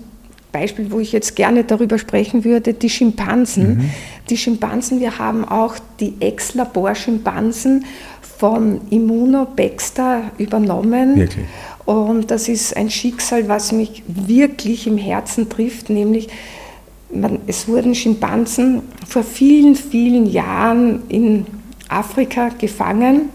Beispiel, 0.51 0.91
wo 0.91 0.99
ich 0.99 1.11
jetzt 1.11 1.35
gerne 1.35 1.63
darüber 1.63 1.97
sprechen 1.97 2.43
würde, 2.43 2.73
die 2.73 2.89
Schimpansen. 2.89 3.91
Die 4.29 4.37
Schimpansen, 4.37 4.99
wir 4.99 5.17
haben 5.19 5.45
auch 5.45 5.75
die 5.99 6.15
Ex-Labor-Schimpansen 6.19 7.85
von 8.37 8.81
Immuno 8.89 9.45
Baxter 9.45 10.31
übernommen. 10.37 11.15
Wirklich? 11.15 11.45
Und 11.89 12.29
das 12.29 12.47
ist 12.49 12.77
ein 12.77 12.91
Schicksal, 12.91 13.47
was 13.47 13.71
mich 13.71 14.03
wirklich 14.05 14.85
im 14.85 14.99
Herzen 14.99 15.49
trifft, 15.49 15.89
nämlich 15.89 16.27
man, 17.11 17.39
es 17.47 17.67
wurden 17.67 17.95
Schimpansen 17.95 18.83
vor 19.07 19.23
vielen, 19.23 19.75
vielen 19.75 20.27
Jahren 20.27 21.01
in 21.09 21.47
Afrika 21.87 22.49
gefangen 22.49 23.29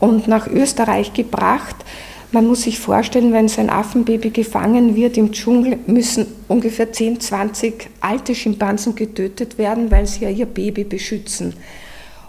und 0.00 0.26
nach 0.26 0.46
Österreich 0.46 1.12
gebracht. 1.12 1.76
Man 2.32 2.46
muss 2.46 2.62
sich 2.62 2.78
vorstellen, 2.78 3.34
wenn 3.34 3.46
so 3.48 3.60
ein 3.60 3.68
Affenbaby 3.68 4.30
gefangen 4.30 4.96
wird 4.96 5.18
im 5.18 5.32
Dschungel, 5.32 5.78
müssen 5.86 6.28
ungefähr 6.48 6.90
10, 6.90 7.20
20 7.20 7.90
alte 8.00 8.34
Schimpansen 8.34 8.94
getötet 8.94 9.58
werden, 9.58 9.90
weil 9.90 10.06
sie 10.06 10.24
ja 10.24 10.30
ihr 10.30 10.46
Baby 10.46 10.84
beschützen. 10.84 11.52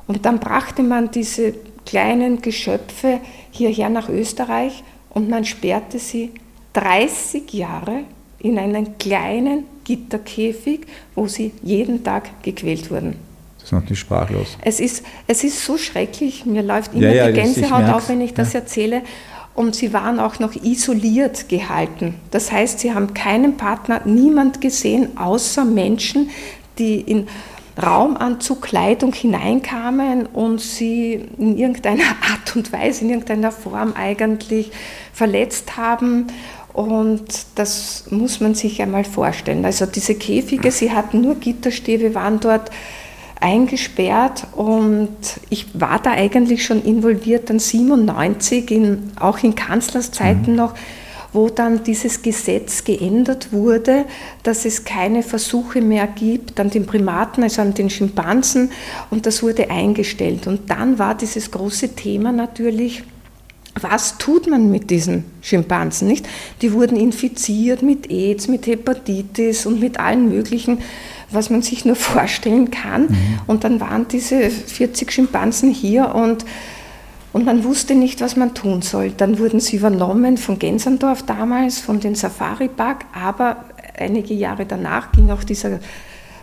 Und 0.07 0.25
dann 0.25 0.41
brachte 0.41 0.83
man 0.83 1.09
diese 1.09 1.53
kleinen 1.85 2.41
Geschöpfe 2.41 3.21
hierher 3.51 3.87
nach 3.87 4.09
Österreich 4.09 4.83
und 5.17 5.29
man 5.29 5.43
sperrte 5.45 5.97
sie 5.97 6.29
30 6.73 7.51
Jahre 7.51 8.01
in 8.37 8.59
einen 8.59 8.99
kleinen 8.99 9.63
Gitterkäfig, 9.83 10.81
wo 11.15 11.27
sie 11.27 11.51
jeden 11.63 12.03
Tag 12.03 12.43
gequält 12.43 12.91
wurden. 12.91 13.15
Das 13.59 13.71
macht 13.71 13.89
mich 13.89 13.97
sprachlos. 13.97 14.57
Es 14.61 14.79
ist, 14.79 15.03
es 15.25 15.43
ist 15.43 15.65
so 15.65 15.75
schrecklich, 15.79 16.45
mir 16.45 16.61
läuft 16.61 16.93
immer 16.93 17.07
Ja, 17.07 17.13
ja, 17.13 17.27
die 17.29 17.33
Gänsehaut 17.33 17.89
auf, 17.89 18.09
wenn 18.09 18.21
ich 18.21 18.35
das 18.35 18.53
Ja. 18.53 18.59
erzähle. 18.59 19.01
Und 19.55 19.75
sie 19.75 19.91
waren 19.91 20.19
auch 20.19 20.37
noch 20.37 20.53
isoliert 20.53 21.49
gehalten. 21.49 22.13
Das 22.29 22.51
heißt, 22.51 22.79
sie 22.79 22.93
haben 22.93 23.15
keinen 23.15 23.57
Partner, 23.57 24.01
niemand 24.05 24.61
gesehen, 24.61 25.17
außer 25.17 25.65
Menschen, 25.65 26.29
die 26.77 27.01
in 27.01 27.27
Raumanzug, 27.81 28.61
Kleidung 28.61 29.13
hineinkamen 29.13 30.25
und 30.25 30.61
sie 30.61 31.25
in 31.37 31.57
irgendeiner 31.57 32.03
Art 32.31 32.55
und 32.55 32.71
Weise, 32.71 33.03
in 33.03 33.11
irgendeiner 33.11 33.51
Form 33.51 33.93
eigentlich 33.95 34.71
verletzt 35.13 35.77
haben. 35.77 36.27
Und 36.73 37.25
das 37.55 38.05
muss 38.11 38.39
man 38.39 38.53
sich 38.53 38.81
einmal 38.81 39.03
vorstellen. 39.03 39.65
Also 39.65 39.85
diese 39.85 40.15
Käfige, 40.15 40.71
sie 40.71 40.91
hatten 40.91 41.21
nur 41.21 41.35
Gitterstäbe, 41.35 42.13
waren 42.13 42.39
dort 42.39 42.69
eingesperrt 43.39 44.47
und 44.55 45.17
ich 45.49 45.79
war 45.79 45.99
da 46.01 46.11
eigentlich 46.11 46.65
schon 46.65 46.83
involviert, 46.83 47.49
dann 47.49 47.59
97, 47.59 48.71
in, 48.71 49.11
auch 49.19 49.39
in 49.43 49.55
Kanzlerszeiten 49.55 50.51
mhm. 50.51 50.55
noch, 50.55 50.73
wo 51.33 51.49
dann 51.49 51.83
dieses 51.83 52.21
Gesetz 52.21 52.83
geändert 52.83 53.51
wurde, 53.51 54.05
dass 54.43 54.65
es 54.65 54.83
keine 54.83 55.23
Versuche 55.23 55.81
mehr 55.81 56.07
gibt 56.07 56.59
an 56.59 56.69
den 56.69 56.85
Primaten, 56.85 57.43
also 57.43 57.61
an 57.61 57.73
den 57.73 57.89
Schimpansen 57.89 58.71
und 59.09 59.25
das 59.25 59.43
wurde 59.43 59.69
eingestellt. 59.69 60.47
Und 60.47 60.69
dann 60.69 60.99
war 60.99 61.15
dieses 61.15 61.51
große 61.51 61.95
Thema 61.95 62.31
natürlich, 62.31 63.03
was 63.79 64.17
tut 64.17 64.47
man 64.47 64.71
mit 64.71 64.89
diesen 64.89 65.25
Schimpansen, 65.41 66.07
nicht? 66.07 66.27
Die 66.61 66.73
wurden 66.73 66.97
infiziert 66.97 67.83
mit 67.83 68.09
AIDS, 68.09 68.47
mit 68.47 68.65
Hepatitis 68.65 69.67
und 69.67 69.79
mit 69.79 69.99
allen 69.99 70.29
möglichen 70.29 70.79
was 71.31 71.49
man 71.49 71.61
sich 71.61 71.85
nur 71.85 71.95
vorstellen 71.97 72.71
kann. 72.71 73.03
Mhm. 73.03 73.39
Und 73.47 73.63
dann 73.63 73.79
waren 73.79 74.07
diese 74.07 74.49
40 74.49 75.11
Schimpansen 75.11 75.71
hier 75.71 76.13
und, 76.15 76.45
und 77.37 77.45
man 77.45 77.63
wusste 77.63 77.93
nicht, 77.93 78.19
was 78.19 78.35
man 78.35 78.55
tun 78.55 78.81
soll. 78.81 79.11
Dann 79.11 79.37
wurden 79.37 79.59
sie 79.59 79.75
übernommen 79.75 80.37
von 80.37 80.57
Gensendorf 80.57 81.21
damals, 81.21 81.79
von 81.79 81.99
den 81.99 82.15
Safari 82.15 82.67
Park, 82.67 83.05
aber 83.13 83.65
einige 83.95 84.33
Jahre 84.33 84.65
danach 84.65 85.11
ging 85.11 85.29
auch 85.29 85.43
dieser 85.43 85.77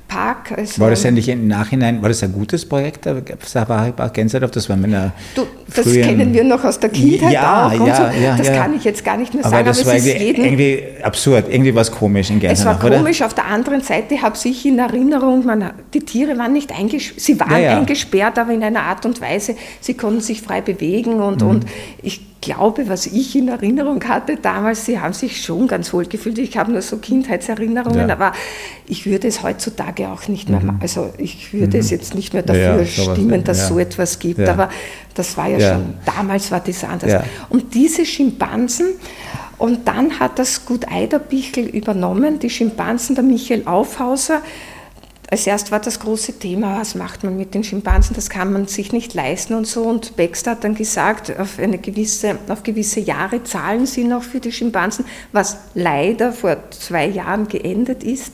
Park. 0.09 0.53
Also 0.57 0.81
war 0.81 0.91
das 0.91 1.05
eigentlich 1.05 1.29
im 1.29 1.49
Nachhinein, 1.49 2.01
war 2.03 2.09
das 2.09 2.23
ein 2.23 2.33
gutes 2.33 2.67
Projekt, 2.69 3.05
der 3.05 3.23
Safari 3.45 3.93
Park 3.93 4.15
Gänseldorf? 4.15 4.51
Das 4.51 4.69
war 4.69 4.77
meiner 4.77 5.13
du, 5.35 5.47
Das 5.75 5.85
kennen 5.93 6.33
wir 6.33 6.45
noch 6.45 6.63
aus 6.65 6.79
der 6.79 6.91
Kindheit 6.91 7.33
ja, 7.33 7.67
auch. 7.67 7.87
Ja, 7.87 7.97
so. 7.97 8.21
ja, 8.21 8.37
das 8.37 8.47
ja. 8.47 8.57
kann 8.57 8.77
ich 8.77 8.85
jetzt 8.85 9.05
gar 9.05 9.17
nicht 9.17 9.35
mehr 9.35 9.43
sagen. 9.43 9.55
Aber 9.57 9.65
das 9.65 9.81
aber 9.81 9.89
war 9.89 9.95
irgendwie, 9.97 10.43
irgendwie, 10.43 10.83
absurd, 11.03 11.47
irgendwie 11.49 11.75
war 11.75 11.83
es 11.83 11.91
komisch 11.91 12.31
in 12.31 12.41
Gänseldorf, 12.41 12.77
Es 12.77 12.91
war 12.91 12.99
komisch, 12.99 13.23
auf 13.23 13.35
der 13.35 13.47
anderen 13.47 13.81
Seite 13.81 14.21
habe 14.23 14.37
ich 14.45 14.67
in 14.67 14.79
Erinnerung, 14.79 15.45
man, 15.45 15.73
die 15.93 16.01
Tiere 16.01 16.37
waren 16.39 16.53
nicht 16.53 16.73
eingesperrt, 16.73 17.21
sie 17.21 17.41
waren 17.41 17.53
eingesperrt, 17.53 18.39
aber 18.39 18.53
in 18.53 18.63
einer 18.63 18.83
Art 18.83 19.05
und 19.07 19.21
Weise, 19.21 19.57
sie 19.81 19.95
konnten 19.95 20.21
sich 20.21 20.43
frei 20.43 20.61
bewegen 20.61 21.21
und, 21.21 21.43
mhm. 21.43 21.49
und 21.49 21.67
ich 22.03 22.34
glaube, 22.45 22.89
was 22.89 23.07
ich 23.07 23.37
in 23.37 23.49
Erinnerung 23.49 24.03
hatte 24.05 24.37
damals, 24.37 24.85
sie 24.87 25.01
haben 25.01 25.13
sich 25.13 25.43
schon 25.43 25.67
ganz 25.67 25.93
wohl 25.93 26.07
gefühlt. 26.07 26.39
Ich 26.39 26.57
habe 26.57 26.73
nur 26.73 26.83
so 26.83 26.99
Kindheitserinnerungen, 26.99 28.09
ja. 28.09 28.15
aber 28.15 28.33
ich 28.87 29.07
würde 29.07 29.29
es 29.29 29.43
heutzutage 29.43 30.09
auch 30.09 30.29
nicht 30.29 30.49
mehr, 30.49 30.61
mhm. 30.61 30.79
also 30.81 31.13
ich 31.19 31.53
würde 31.53 31.77
mhm. 31.77 31.81
es 31.81 31.91
jetzt 31.91 32.15
nicht 32.15 32.33
mehr 32.35 32.43
dafür 32.43 32.83
ja, 32.83 32.85
stimmen, 32.85 33.45
dass 33.45 33.61
ja. 33.61 33.69
so 33.69 33.79
etwas 33.79 34.19
gibt. 34.19 34.41
Aber 34.41 34.69
das 35.15 35.37
war 35.37 35.49
ja, 35.49 35.75
schon, 35.75 35.95
damals 36.05 36.51
war 36.51 36.61
das 36.61 36.85
anders. 36.85 37.23
Und 37.49 37.75
diese 37.75 38.05
Schimpansen, 38.05 38.87
und 39.59 39.87
dann 39.87 40.19
hat 40.19 40.39
das 40.39 40.67
Gut 40.67 40.89
Eiderbichel 40.89 41.67
übernommen, 41.67 42.39
die 42.39 42.51
Schimpansen 42.51 43.15
der 43.15 43.25
Michael 43.25 43.63
Aufhauser, 43.67 44.43
als 45.31 45.47
erst 45.47 45.73
war 45.73 45.81
das 45.81 46.01
große 46.01 46.39
Thema, 46.39 46.81
was 46.81 46.95
macht 46.95 47.25
man 47.25 47.37
mit 47.37 47.55
den 47.55 47.65
Schimpansen, 47.65 48.15
das 48.15 48.29
kann 48.29 48.53
man 48.53 48.67
sich 48.67 48.93
nicht 48.93 49.15
leisten 49.15 49.55
und 49.55 49.67
so. 49.67 49.83
Und 49.85 50.17
Baxter 50.17 50.53
hat 50.53 50.65
dann 50.65 50.75
gesagt, 50.75 51.39
auf, 51.39 51.59
eine 51.59 51.79
gewisse, 51.79 52.39
auf 52.49 52.63
gewisse 52.63 53.01
Jahre 53.01 53.43
zahlen 53.43 53.87
sie 53.87 54.05
noch 54.05 54.23
für 54.23 54.41
die 54.41 54.53
Schimpansen, 54.53 55.05
was 55.33 55.57
leider 55.75 56.33
vor 56.33 56.57
zwei 56.71 57.07
Jahren 57.07 57.49
geendet 57.49 58.05
ist. 58.05 58.33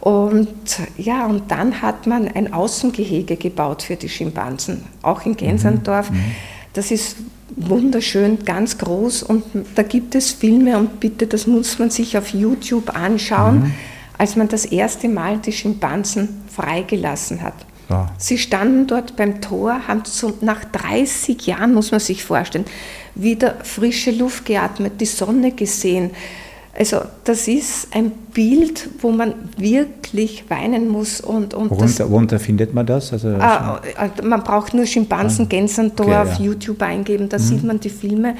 Und 0.00 0.48
ja, 0.96 1.26
und 1.26 1.50
dann 1.50 1.82
hat 1.82 2.06
man 2.06 2.28
ein 2.28 2.52
Außengehege 2.52 3.36
gebaut 3.36 3.82
für 3.82 3.96
die 3.96 4.08
Schimpansen, 4.08 4.84
auch 5.02 5.24
in 5.24 5.36
Gensandorf. 5.36 6.10
Mhm. 6.10 6.34
Das 6.72 6.90
ist 6.90 7.16
wunderschön, 7.56 8.44
ganz 8.44 8.78
groß 8.78 9.22
und 9.22 9.44
da 9.76 9.82
gibt 9.82 10.14
es 10.14 10.32
Filme 10.32 10.76
und 10.76 10.98
bitte, 10.98 11.26
das 11.26 11.46
muss 11.46 11.78
man 11.78 11.90
sich 11.90 12.18
auf 12.18 12.30
YouTube 12.30 12.96
anschauen. 12.96 13.60
Mhm 13.60 13.74
als 14.18 14.36
man 14.36 14.48
das 14.48 14.64
erste 14.64 15.08
Mal 15.08 15.38
die 15.38 15.52
Schimpansen 15.52 16.42
freigelassen 16.48 17.42
hat. 17.42 17.54
Ja. 17.90 18.10
Sie 18.16 18.38
standen 18.38 18.86
dort 18.86 19.16
beim 19.16 19.40
Tor, 19.40 19.86
haben 19.86 20.02
so 20.04 20.32
nach 20.40 20.64
30 20.64 21.46
Jahren, 21.46 21.74
muss 21.74 21.90
man 21.90 22.00
sich 22.00 22.24
vorstellen, 22.24 22.64
wieder 23.14 23.56
frische 23.62 24.10
Luft 24.10 24.46
geatmet, 24.46 25.00
die 25.00 25.06
Sonne 25.06 25.52
gesehen. 25.52 26.10
Also 26.76 27.02
das 27.22 27.46
ist 27.46 27.94
ein 27.94 28.10
Bild, 28.32 28.88
wo 29.00 29.10
man 29.10 29.34
wirklich 29.56 30.44
weinen 30.48 30.88
muss. 30.88 31.20
Und, 31.20 31.54
und 31.54 31.70
worunter, 31.70 32.10
worunter 32.10 32.40
findet 32.40 32.74
man 32.74 32.84
das? 32.84 33.12
Also 33.12 33.28
ah, 33.28 33.80
man 34.22 34.42
braucht 34.42 34.74
nur 34.74 34.86
Schimpansen, 34.86 35.44
ah, 35.44 35.48
Gensendorf, 35.48 36.32
okay, 36.32 36.42
ja. 36.42 36.44
YouTube 36.44 36.82
eingeben, 36.82 37.28
da 37.28 37.38
mhm. 37.38 37.42
sieht 37.42 37.64
man 37.64 37.78
die 37.78 37.90
Filme 37.90 38.34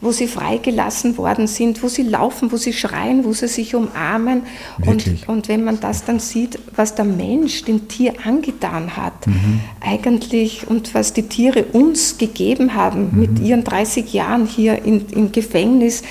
wo 0.00 0.12
sie 0.12 0.28
freigelassen 0.28 1.16
worden 1.16 1.46
sind, 1.46 1.82
wo 1.82 1.88
sie 1.88 2.02
laufen, 2.02 2.52
wo 2.52 2.56
sie 2.56 2.72
schreien, 2.72 3.24
wo 3.24 3.32
sie 3.32 3.48
sich 3.48 3.74
umarmen. 3.74 4.42
Und, 4.84 5.28
und, 5.28 5.48
wenn 5.48 5.64
man 5.64 5.80
das 5.80 6.04
dann 6.04 6.20
sieht, 6.20 6.58
was 6.76 6.94
der 6.94 7.04
Mensch 7.04 7.64
dem 7.64 7.88
Tier 7.88 8.14
angetan 8.24 8.96
hat, 8.96 9.26
mhm. 9.26 9.60
eigentlich 9.80 10.68
und 10.68 10.94
was 10.94 11.12
die 11.12 11.24
Tiere 11.24 11.64
uns 11.64 12.18
gegeben 12.18 12.74
haben 12.74 13.10
mhm. 13.12 13.20
mit 13.20 13.38
ihren 13.40 13.64
30 13.64 14.12
Jahren 14.12 14.46
hier 14.46 14.84
in, 14.84 15.06
im 15.08 15.32
Gefängnis, 15.32 16.02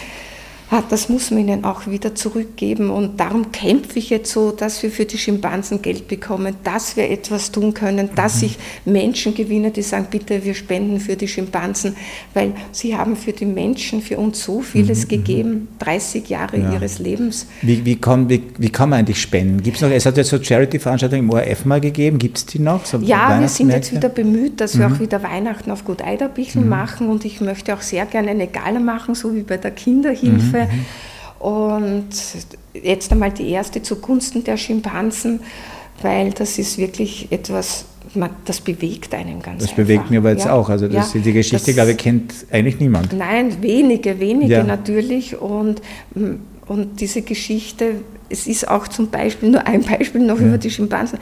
das 0.89 1.07
muss 1.07 1.31
man 1.31 1.47
ihnen 1.47 1.63
auch 1.63 1.87
wieder 1.87 2.13
zurückgeben. 2.13 2.89
Und 2.89 3.19
darum 3.19 3.51
kämpfe 3.51 3.99
ich 3.99 4.09
jetzt 4.09 4.31
so, 4.31 4.51
dass 4.51 4.83
wir 4.83 4.91
für 4.91 5.05
die 5.05 5.17
Schimpansen 5.17 5.81
Geld 5.81 6.07
bekommen, 6.09 6.55
dass 6.63 6.97
wir 6.97 7.09
etwas 7.09 7.51
tun 7.51 7.73
können, 7.73 8.09
dass 8.15 8.41
mhm. 8.41 8.47
ich 8.47 8.57
Menschen 8.83 9.33
gewinne, 9.33 9.71
die 9.71 9.81
sagen, 9.81 10.07
bitte, 10.11 10.43
wir 10.43 10.53
spenden 10.53 10.99
für 10.99 11.15
die 11.15 11.27
Schimpansen, 11.27 11.95
weil 12.33 12.53
sie 12.73 12.97
haben 12.97 13.15
für 13.15 13.31
die 13.31 13.45
Menschen, 13.45 14.01
für 14.01 14.17
uns 14.17 14.43
so 14.43 14.61
vieles 14.61 15.05
mhm. 15.05 15.09
gegeben, 15.09 15.67
30 15.79 16.27
Jahre 16.27 16.57
ja. 16.57 16.73
ihres 16.73 16.99
Lebens. 16.99 17.47
Wie, 17.61 17.85
wie, 17.85 17.95
kann, 17.95 18.27
wie, 18.27 18.43
wie 18.57 18.69
kann 18.69 18.89
man 18.89 18.99
eigentlich 18.99 19.21
spenden? 19.21 19.63
Gibt's 19.63 19.81
noch, 19.81 19.89
es 19.89 20.05
hat 20.05 20.17
jetzt 20.17 20.29
so 20.29 20.41
Charity-Veranstaltungen 20.41 21.23
im 21.23 21.29
ORF 21.29 21.63
mal 21.63 21.79
gegeben, 21.79 22.19
gibt 22.19 22.39
es 22.39 22.45
die 22.45 22.59
noch? 22.59 22.85
So 22.85 22.97
ja, 22.97 23.39
wir 23.39 23.47
sind 23.47 23.69
jetzt 23.69 23.93
wieder 23.93 24.09
bemüht, 24.09 24.59
dass 24.59 24.75
mhm. 24.75 24.79
wir 24.79 24.87
auch 24.87 24.99
wieder 24.99 25.23
Weihnachten 25.23 25.71
auf 25.71 25.85
Gut 25.85 26.03
Eiderbichl 26.03 26.59
mhm. 26.59 26.69
machen 26.69 27.07
und 27.07 27.23
ich 27.23 27.39
möchte 27.39 27.73
auch 27.73 27.81
sehr 27.81 28.05
gerne 28.05 28.31
eine 28.31 28.47
Gala 28.47 28.79
machen, 28.79 29.15
so 29.15 29.33
wie 29.33 29.43
bei 29.43 29.55
der 29.55 29.71
Kinderhilfe. 29.71 30.56
Hilfe. 30.59 30.73
Mhm. 30.73 30.85
Und 31.39 32.09
jetzt 32.73 33.11
einmal 33.11 33.31
die 33.31 33.49
erste 33.49 33.81
zugunsten 33.81 34.43
der 34.43 34.57
Schimpansen, 34.57 35.41
weil 36.01 36.31
das 36.31 36.57
ist 36.57 36.77
wirklich 36.77 37.27
etwas, 37.31 37.85
das 38.45 38.61
bewegt 38.61 39.13
einen 39.13 39.41
ganz 39.41 39.61
Das 39.61 39.69
einfach. 39.69 39.83
bewegt 39.83 40.09
mir 40.09 40.19
aber 40.19 40.31
jetzt 40.31 40.45
ja. 40.45 40.53
auch. 40.53 40.69
Also 40.69 40.87
das, 40.87 41.13
ja, 41.13 41.21
die 41.21 41.33
Geschichte, 41.33 41.65
das, 41.65 41.75
glaube 41.75 41.91
ich, 41.91 41.97
kennt 41.97 42.33
eigentlich 42.51 42.79
niemand. 42.79 43.13
Nein, 43.13 43.61
wenige, 43.61 44.19
wenige 44.19 44.53
ja. 44.53 44.63
natürlich. 44.63 45.39
Und, 45.39 45.81
und 46.65 46.99
diese 46.99 47.21
Geschichte, 47.21 48.01
es 48.29 48.47
ist 48.47 48.67
auch 48.67 48.87
zum 48.87 49.09
Beispiel, 49.09 49.49
nur 49.49 49.65
ein 49.65 49.83
Beispiel 49.83 50.21
noch 50.21 50.39
über 50.39 50.57
die 50.57 50.71
Schimpansen. 50.71 51.19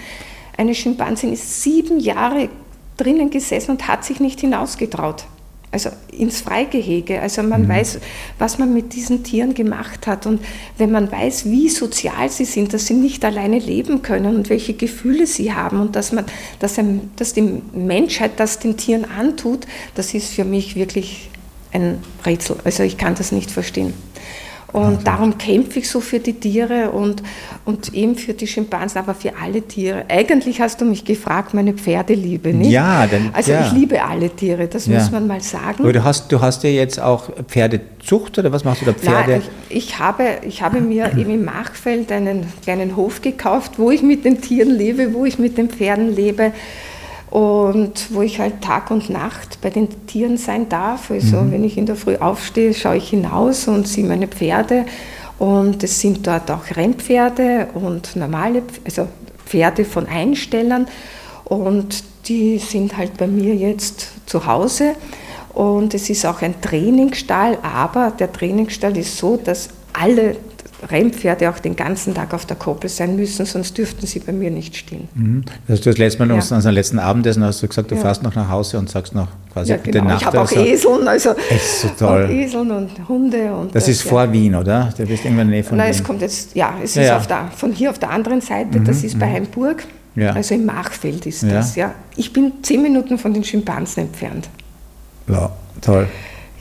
Eine 0.57 0.73
Schimpansin 0.73 1.33
ist 1.33 1.61
sieben 1.61 1.99
Jahre 1.99 2.47
drinnen 2.95 3.29
gesessen 3.29 3.71
und 3.71 3.87
hat 3.89 4.05
sich 4.05 4.21
nicht 4.21 4.39
hinausgetraut 4.39 5.25
also 5.71 5.89
ins 6.11 6.41
Freigehege. 6.41 7.21
Also 7.21 7.43
man 7.43 7.63
mhm. 7.63 7.69
weiß, 7.69 7.99
was 8.39 8.57
man 8.57 8.73
mit 8.73 8.93
diesen 8.93 9.23
Tieren 9.23 9.53
gemacht 9.53 10.07
hat. 10.07 10.25
Und 10.25 10.41
wenn 10.77 10.91
man 10.91 11.11
weiß, 11.11 11.45
wie 11.45 11.69
sozial 11.69 12.29
sie 12.29 12.45
sind, 12.45 12.73
dass 12.73 12.87
sie 12.87 12.93
nicht 12.93 13.25
alleine 13.25 13.59
leben 13.59 14.01
können 14.01 14.35
und 14.35 14.49
welche 14.49 14.73
Gefühle 14.73 15.27
sie 15.27 15.53
haben 15.53 15.81
und 15.81 15.95
dass, 15.95 16.11
man, 16.11 16.25
dass, 16.59 16.79
ein, 16.79 17.11
dass 17.17 17.33
die 17.33 17.61
Menschheit 17.73 18.31
das 18.37 18.59
den 18.59 18.77
Tieren 18.77 19.05
antut, 19.05 19.67
das 19.95 20.13
ist 20.13 20.33
für 20.33 20.45
mich 20.45 20.75
wirklich 20.75 21.29
ein 21.71 21.99
Rätsel. 22.25 22.57
Also 22.63 22.83
ich 22.83 22.97
kann 22.97 23.15
das 23.15 23.31
nicht 23.31 23.51
verstehen. 23.51 23.93
Und 24.75 24.95
okay. 24.95 25.03
darum 25.05 25.37
kämpfe 25.37 25.79
ich 25.79 25.89
so 25.89 26.01
für 26.01 26.19
die 26.19 26.33
Tiere 26.33 26.91
und, 26.91 27.23
und 27.63 27.93
eben 27.93 28.17
für 28.17 28.33
die 28.33 28.45
Schimpansen, 28.45 28.99
aber 28.99 29.13
für 29.13 29.31
alle 29.41 29.61
Tiere. 29.61 30.03
Eigentlich 30.09 30.59
hast 30.59 30.81
du 30.81 30.85
mich 30.85 31.05
gefragt, 31.05 31.53
meine 31.53 31.71
Pferdeliebe, 31.71 32.49
nicht? 32.53 32.71
Ja, 32.71 33.07
denn, 33.07 33.29
Also 33.31 33.53
ja. 33.53 33.65
ich 33.65 33.71
liebe 33.71 34.03
alle 34.03 34.29
Tiere, 34.29 34.67
das 34.67 34.87
ja. 34.87 34.99
muss 34.99 35.11
man 35.11 35.27
mal 35.27 35.39
sagen. 35.39 35.77
Aber 35.79 35.93
du 35.93 36.03
hast, 36.03 36.29
du 36.29 36.41
hast 36.41 36.63
ja 36.63 36.71
jetzt 36.71 36.99
auch 36.99 37.29
Pferdezucht 37.47 38.37
oder 38.37 38.51
was 38.51 38.65
machst 38.65 38.81
du 38.81 38.85
da 38.87 38.91
Pferde? 38.91 39.31
Nein, 39.31 39.41
ich, 39.69 39.77
ich, 39.77 39.99
habe, 39.99 40.25
ich 40.45 40.61
habe 40.61 40.81
mir 40.81 41.17
eben 41.17 41.31
im 41.31 41.45
Machfeld 41.45 42.11
einen 42.11 42.45
kleinen 42.63 42.97
Hof 42.97 43.21
gekauft, 43.21 43.79
wo 43.79 43.91
ich 43.91 44.03
mit 44.03 44.25
den 44.25 44.41
Tieren 44.41 44.71
lebe, 44.71 45.13
wo 45.13 45.23
ich 45.23 45.39
mit 45.39 45.57
den 45.57 45.69
Pferden 45.69 46.13
lebe 46.13 46.51
und 47.35 48.13
wo 48.13 48.21
ich 48.21 48.39
halt 48.39 48.61
Tag 48.61 48.91
und 48.91 49.09
Nacht 49.09 49.59
bei 49.59 49.69
den 49.69 50.07
Tieren 50.07 50.37
sein 50.37 50.69
darf. 50.69 51.11
Also 51.11 51.41
mhm. 51.41 51.51
wenn 51.51 51.63
ich 51.65 51.77
in 51.77 51.85
der 51.85 51.97
Früh 51.97 52.15
aufstehe, 52.15 52.73
schaue 52.73 52.95
ich 52.95 53.09
hinaus 53.09 53.67
und 53.67 53.89
sehe 53.89 54.05
meine 54.05 54.29
Pferde 54.29 54.85
und 55.37 55.83
es 55.83 55.99
sind 55.99 56.25
dort 56.25 56.49
auch 56.49 56.61
Rennpferde 56.73 57.67
und 57.73 58.15
normale, 58.15 58.63
also 58.85 59.09
Pferde 59.45 59.83
von 59.83 60.07
Einstellern 60.07 60.87
und 61.43 62.05
die 62.29 62.57
sind 62.57 62.95
halt 62.95 63.17
bei 63.17 63.27
mir 63.27 63.53
jetzt 63.53 64.11
zu 64.27 64.45
Hause 64.45 64.95
und 65.53 65.93
es 65.93 66.09
ist 66.09 66.25
auch 66.25 66.41
ein 66.41 66.61
Trainingsstall, 66.61 67.57
aber 67.63 68.13
der 68.17 68.31
Trainingsstall 68.31 68.95
ist 68.95 69.17
so, 69.17 69.35
dass 69.35 69.67
alle 69.91 70.37
Rennpferde 70.89 71.49
auch 71.49 71.59
den 71.59 71.75
ganzen 71.75 72.13
Tag 72.13 72.33
auf 72.33 72.45
der 72.45 72.57
Koppel 72.57 72.89
sein 72.89 73.15
müssen, 73.15 73.45
sonst 73.45 73.77
dürften 73.77 74.05
sie 74.05 74.19
bei 74.19 74.31
mir 74.31 74.51
nicht 74.51 74.75
stehen. 74.75 75.07
Mhm. 75.13 75.43
Also 75.67 75.83
du 75.83 75.89
hast 75.89 75.97
letztes 75.97 76.19
Mal 76.19 76.29
ja. 76.29 76.35
uns, 76.35 76.51
also 76.51 76.69
letzten 76.69 76.99
Abendessen 76.99 77.43
hast 77.43 77.63
du 77.63 77.67
gesagt, 77.67 77.91
du 77.91 77.95
ja. 77.95 78.01
fährst 78.01 78.23
noch 78.23 78.35
nach 78.35 78.49
Hause 78.49 78.77
und 78.77 78.89
sagst 78.89 79.15
noch 79.15 79.27
quasi 79.51 79.71
ja, 79.71 79.77
genau. 79.77 80.09
den 80.09 80.17
Ich 80.17 80.25
habe 80.25 80.41
auch 80.41 80.51
Eseln, 80.51 81.07
also 81.07 81.31
ist 81.49 81.81
so 81.81 81.87
toll. 81.97 82.23
Und 82.25 82.31
Eseln 82.31 82.71
und 82.71 83.07
Hunde. 83.07 83.53
Und 83.53 83.75
das, 83.75 83.85
das 83.85 83.95
ist 83.95 84.01
vor 84.03 84.31
Wien, 84.31 84.55
oder? 84.55 84.93
Du 84.97 85.05
bist 85.05 85.23
irgendwann 85.23 85.47
in 85.47 85.51
der 85.51 85.59
Nähe 85.59 85.63
von 85.63 85.77
Nein, 85.77 85.87
Wien. 85.87 85.95
es 85.95 86.03
kommt 86.03 86.21
jetzt, 86.21 86.55
ja, 86.55 86.75
es 86.83 86.95
ist 86.97 87.11
Auf 87.11 87.27
der, 87.27 87.49
von 87.55 87.71
hier 87.71 87.89
auf 87.89 87.99
der 87.99 88.11
anderen 88.11 88.41
Seite, 88.41 88.79
mhm. 88.79 88.85
das 88.85 89.03
ist 89.03 89.17
bei 89.17 89.27
mhm. 89.27 89.33
Heimburg. 89.33 89.83
Ja. 90.15 90.31
Also 90.31 90.55
im 90.55 90.65
Machfeld 90.65 91.25
ist 91.25 91.43
ja. 91.43 91.49
das. 91.49 91.75
Ja. 91.75 91.93
Ich 92.15 92.31
bin 92.31 92.53
zehn 92.61 92.81
Minuten 92.81 93.17
von 93.17 93.33
den 93.33 93.43
Schimpansen 93.43 94.03
entfernt. 94.03 94.49
Ja, 95.27 95.51
toll. 95.81 96.07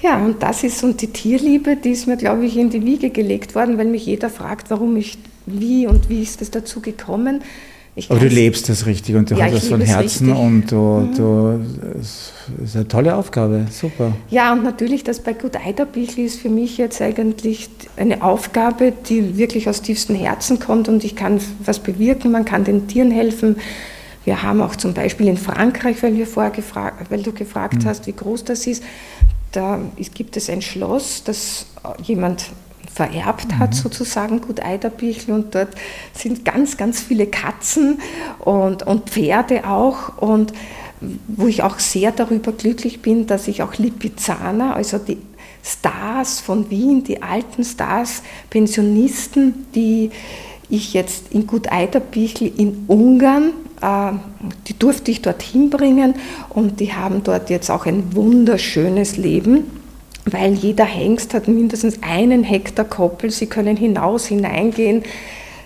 Ja, 0.04 0.18
und 0.18 0.42
das 0.42 0.64
ist, 0.64 0.84
und 0.84 1.00
die 1.00 1.06
Tierliebe, 1.06 1.76
die 1.76 1.88
ist 1.88 2.06
mir, 2.06 2.18
glaube 2.18 2.44
ich, 2.44 2.58
in 2.58 2.68
die 2.68 2.84
Wiege 2.84 3.08
gelegt 3.08 3.54
worden, 3.54 3.78
weil 3.78 3.86
mich 3.86 4.04
jeder 4.04 4.28
fragt, 4.28 4.70
warum 4.70 4.98
ich, 4.98 5.16
wie 5.46 5.86
und 5.86 6.10
wie 6.10 6.22
ist 6.22 6.42
das 6.42 6.50
dazu 6.50 6.80
gekommen. 6.80 7.40
Ich 7.96 8.10
Aber 8.10 8.20
du 8.20 8.26
lebst 8.26 8.68
das 8.68 8.84
richtig 8.84 9.14
und 9.14 9.30
du 9.30 9.34
ja, 9.34 9.46
hast 9.46 9.54
das 9.54 9.68
von 9.68 9.80
Herzen 9.80 10.28
richtig. 10.28 10.44
und 10.44 10.70
du, 10.70 10.76
mhm. 10.76 11.14
du, 11.14 11.60
das 11.96 12.32
ist 12.62 12.76
eine 12.76 12.86
tolle 12.86 13.16
Aufgabe, 13.16 13.66
super. 13.70 14.12
Ja, 14.28 14.52
und 14.52 14.62
natürlich, 14.62 15.04
das 15.04 15.20
bei 15.20 15.32
Gut 15.32 15.56
Eiderbichl 15.56 16.20
ist 16.20 16.38
für 16.38 16.50
mich 16.50 16.76
jetzt 16.76 17.00
eigentlich 17.00 17.70
eine 17.96 18.22
Aufgabe, 18.22 18.92
die 19.08 19.38
wirklich 19.38 19.70
aus 19.70 19.80
tiefstem 19.80 20.16
Herzen 20.16 20.58
kommt 20.58 20.90
und 20.90 21.02
ich 21.02 21.16
kann 21.16 21.40
was 21.64 21.78
bewirken, 21.78 22.30
man 22.30 22.44
kann 22.44 22.64
den 22.64 22.88
Tieren 22.88 23.10
helfen. 23.10 23.56
Wir 24.24 24.42
haben 24.42 24.60
auch 24.60 24.76
zum 24.76 24.92
Beispiel 24.92 25.28
in 25.28 25.38
Frankreich, 25.38 26.02
weil, 26.02 26.14
wir 26.14 26.26
vorher 26.26 26.52
gefragt, 26.52 27.06
weil 27.10 27.22
du 27.22 27.32
gefragt 27.32 27.84
mhm. 27.84 27.88
hast, 27.88 28.06
wie 28.06 28.12
groß 28.12 28.44
das 28.44 28.66
ist, 28.66 28.82
da 29.56 29.80
gibt 30.14 30.36
es 30.36 30.50
ein 30.50 30.62
Schloss, 30.62 31.22
das 31.24 31.66
jemand 32.02 32.46
vererbt 32.92 33.48
mhm. 33.48 33.58
hat, 33.58 33.74
sozusagen, 33.74 34.40
Gut 34.40 34.60
Eiderbichl. 34.60 35.32
Und 35.32 35.54
dort 35.54 35.70
sind 36.12 36.44
ganz, 36.44 36.76
ganz 36.76 37.00
viele 37.00 37.26
Katzen 37.26 38.00
und, 38.38 38.84
und 38.84 39.10
Pferde 39.10 39.68
auch. 39.68 40.18
Und 40.18 40.52
wo 41.28 41.46
ich 41.46 41.62
auch 41.62 41.78
sehr 41.78 42.12
darüber 42.12 42.52
glücklich 42.52 43.02
bin, 43.02 43.26
dass 43.26 43.48
ich 43.48 43.62
auch 43.62 43.74
Lipizzaner, 43.74 44.74
also 44.74 44.98
die 44.98 45.18
Stars 45.62 46.40
von 46.40 46.70
Wien, 46.70 47.04
die 47.04 47.22
alten 47.22 47.64
Stars, 47.64 48.22
Pensionisten, 48.50 49.66
die 49.74 50.10
ich 50.70 50.94
jetzt 50.94 51.32
in 51.32 51.46
Gut 51.46 51.70
Eiderbichl 51.70 52.50
in 52.56 52.84
Ungarn, 52.86 53.52
die 54.66 54.78
durfte 54.78 55.10
ich 55.10 55.22
dorthin 55.22 55.70
bringen 55.70 56.14
und 56.48 56.80
die 56.80 56.92
haben 56.92 57.22
dort 57.22 57.50
jetzt 57.50 57.70
auch 57.70 57.86
ein 57.86 58.14
wunderschönes 58.14 59.16
Leben 59.16 59.64
weil 60.26 60.54
jeder 60.54 60.84
Hengst 60.84 61.34
hat 61.34 61.48
mindestens 61.48 62.02
einen 62.02 62.44
Hektar 62.44 62.84
Koppel. 62.84 63.30
Sie 63.30 63.46
können 63.46 63.76
hinaus, 63.76 64.26
hineingehen. 64.26 65.02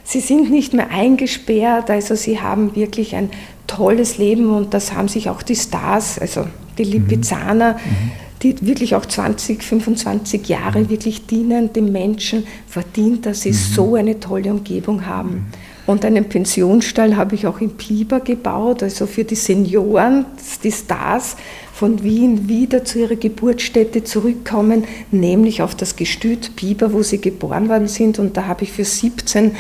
Sie 0.05 0.21
sind 0.21 0.51
nicht 0.51 0.73
mehr 0.73 0.91
eingesperrt, 0.91 1.91
also 1.91 2.15
sie 2.15 2.41
haben 2.41 2.75
wirklich 2.75 3.15
ein 3.15 3.31
tolles 3.67 4.17
Leben 4.17 4.51
und 4.51 4.73
das 4.73 4.95
haben 4.95 5.09
sich 5.09 5.29
auch 5.29 5.43
die 5.43 5.55
Stars, 5.55 6.19
also 6.19 6.47
die 6.79 6.87
mhm. 6.87 6.93
Lipizzaner, 6.93 7.75
mhm. 7.75 8.11
die 8.43 8.67
wirklich 8.67 8.95
auch 8.95 9.05
20, 9.05 9.63
25 9.63 10.49
Jahre 10.49 10.81
mhm. 10.81 10.89
wirklich 10.89 11.27
dienen 11.27 11.75
dem 11.75 11.93
Menschen, 11.93 12.47
verdient, 12.67 13.27
dass 13.27 13.43
sie 13.43 13.51
mhm. 13.51 13.55
so 13.55 13.95
eine 13.97 14.19
tolle 14.19 14.51
Umgebung 14.51 15.05
haben. 15.05 15.53
Und 15.89 16.05
einen 16.05 16.29
Pensionsstall 16.29 17.17
habe 17.17 17.35
ich 17.35 17.47
auch 17.47 17.63
in 17.63 17.71
Piber 17.79 18.21
gebaut, 18.21 18.83
also 18.83 19.07
für 19.07 19.25
die 19.25 19.37
Senioren, 19.37 20.27
die 20.63 20.71
Stars, 20.71 21.37
von 21.73 22.03
Wien 22.03 22.47
wieder 22.47 22.85
zu 22.85 22.99
ihrer 22.99 23.17
Geburtsstätte 23.17 24.05
zurückkommen, 24.05 24.85
nämlich 25.11 25.63
auf 25.63 25.75
das 25.75 25.97
Gestüt 25.97 26.57
Biber, 26.57 26.93
wo 26.93 27.03
sie 27.03 27.23
geboren 27.23 27.71
worden 27.71 27.89
sind. 27.89 28.19
Und 28.19 28.37
da 28.37 28.45
habe 28.45 28.65
ich 28.65 28.73
für 28.73 28.85
17 28.85 29.53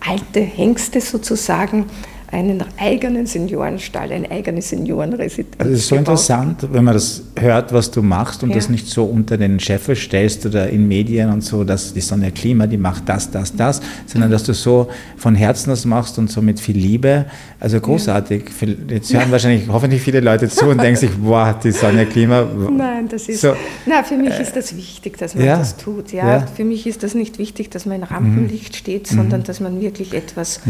alte 0.00 0.40
Hengste 0.40 1.00
sozusagen 1.00 1.86
einen 2.30 2.62
eigenen 2.78 3.26
Seniorenstall, 3.26 4.12
eine 4.12 4.30
eigene 4.30 4.60
Seniorenresidenz. 4.60 5.56
Also 5.58 5.72
es 5.72 5.78
ist 5.80 5.88
so 5.88 5.94
gebaut. 5.94 6.08
interessant, 6.08 6.68
wenn 6.72 6.84
man 6.84 6.94
das 6.94 7.22
hört, 7.38 7.72
was 7.72 7.90
du 7.90 8.02
machst 8.02 8.42
und 8.42 8.50
ja. 8.50 8.56
das 8.56 8.68
nicht 8.68 8.86
so 8.86 9.04
unter 9.04 9.38
den 9.38 9.58
Scheffel 9.60 9.96
stellst 9.96 10.44
oder 10.44 10.68
in 10.68 10.86
Medien 10.86 11.30
und 11.32 11.42
so, 11.42 11.64
dass 11.64 11.94
die 11.94 12.02
Sonne 12.02 12.30
Klima, 12.30 12.66
die 12.66 12.76
macht 12.76 13.08
das, 13.08 13.30
das, 13.30 13.56
das, 13.56 13.80
sondern 14.06 14.30
dass 14.30 14.42
du 14.44 14.52
so 14.52 14.88
von 15.16 15.34
Herzen 15.34 15.70
das 15.70 15.86
machst 15.86 16.18
und 16.18 16.30
so 16.30 16.42
mit 16.42 16.60
viel 16.60 16.76
Liebe. 16.76 17.24
Also 17.60 17.80
großartig. 17.80 18.44
Ja. 18.60 18.68
Jetzt 18.88 19.12
hören 19.12 19.22
ja. 19.22 19.30
wahrscheinlich 19.30 19.68
hoffentlich 19.68 20.02
viele 20.02 20.20
Leute 20.20 20.48
zu 20.48 20.66
und 20.66 20.82
denken 20.82 21.00
sich, 21.00 21.10
boah, 21.10 21.58
die 21.62 21.72
Sonne 21.72 22.04
Klima. 22.04 22.46
Nein, 22.70 23.08
das 23.08 23.28
ist, 23.28 23.40
so, 23.40 23.54
na, 23.86 24.02
für 24.02 24.16
mich 24.16 24.34
äh, 24.34 24.42
ist 24.42 24.54
das 24.54 24.76
wichtig, 24.76 25.16
dass 25.16 25.34
man 25.34 25.46
das 25.46 25.76
tut. 25.76 26.12
Ja? 26.12 26.46
Für 26.46 26.64
mich 26.64 26.86
ist 26.86 27.02
das 27.02 27.14
nicht 27.14 27.38
wichtig, 27.38 27.70
dass 27.70 27.86
man 27.86 27.96
in 27.96 28.02
Rampenlicht 28.02 28.72
mhm. 28.72 28.76
steht, 28.76 29.06
sondern 29.06 29.40
mhm. 29.40 29.44
dass 29.44 29.60
man 29.60 29.80
wirklich 29.80 30.12
etwas 30.12 30.60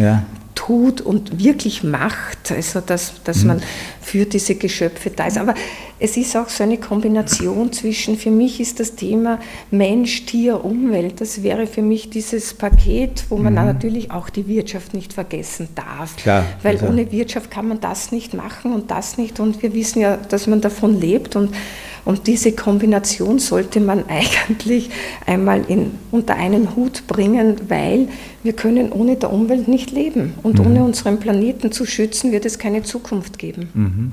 tut 0.58 1.00
und 1.00 1.38
wirklich 1.38 1.84
macht, 1.84 2.50
also 2.50 2.80
dass, 2.80 3.22
dass 3.22 3.42
mhm. 3.42 3.46
man 3.46 3.62
für 4.00 4.24
diese 4.24 4.56
Geschöpfe 4.56 5.10
da 5.10 5.28
ist. 5.28 5.38
Aber 5.38 5.54
es 6.00 6.16
ist 6.16 6.36
auch 6.36 6.48
so 6.48 6.64
eine 6.64 6.78
Kombination 6.78 7.72
zwischen, 7.72 8.18
für 8.18 8.32
mich 8.32 8.58
ist 8.58 8.80
das 8.80 8.96
Thema 8.96 9.38
Mensch, 9.70 10.26
Tier, 10.26 10.64
Umwelt, 10.64 11.20
das 11.20 11.44
wäre 11.44 11.68
für 11.68 11.82
mich 11.82 12.10
dieses 12.10 12.54
Paket, 12.54 13.24
wo 13.28 13.36
man 13.36 13.52
mhm. 13.52 13.66
natürlich 13.66 14.10
auch 14.10 14.30
die 14.30 14.48
Wirtschaft 14.48 14.94
nicht 14.94 15.12
vergessen 15.12 15.68
darf. 15.76 16.16
Klar, 16.16 16.44
Weil 16.64 16.74
also. 16.74 16.86
ohne 16.86 17.12
Wirtschaft 17.12 17.52
kann 17.52 17.68
man 17.68 17.78
das 17.78 18.10
nicht 18.10 18.34
machen 18.34 18.72
und 18.72 18.90
das 18.90 19.16
nicht 19.16 19.38
und 19.38 19.62
wir 19.62 19.72
wissen 19.74 20.00
ja, 20.00 20.16
dass 20.16 20.48
man 20.48 20.60
davon 20.60 21.00
lebt 21.00 21.36
und 21.36 21.54
und 22.08 22.26
diese 22.26 22.52
Kombination 22.52 23.38
sollte 23.38 23.80
man 23.80 24.04
eigentlich 24.08 24.88
einmal 25.26 25.60
in, 25.68 25.90
unter 26.10 26.36
einen 26.36 26.74
Hut 26.74 27.06
bringen, 27.06 27.56
weil 27.68 28.08
wir 28.42 28.54
können 28.54 28.90
ohne 28.92 29.16
der 29.16 29.30
Umwelt 29.30 29.68
nicht 29.68 29.90
leben. 29.90 30.32
Und 30.42 30.58
mhm. 30.58 30.66
ohne 30.66 30.84
unseren 30.84 31.20
Planeten 31.20 31.70
zu 31.70 31.84
schützen, 31.84 32.32
wird 32.32 32.46
es 32.46 32.58
keine 32.58 32.82
Zukunft 32.82 33.38
geben. 33.38 33.68
Mhm. 33.74 34.12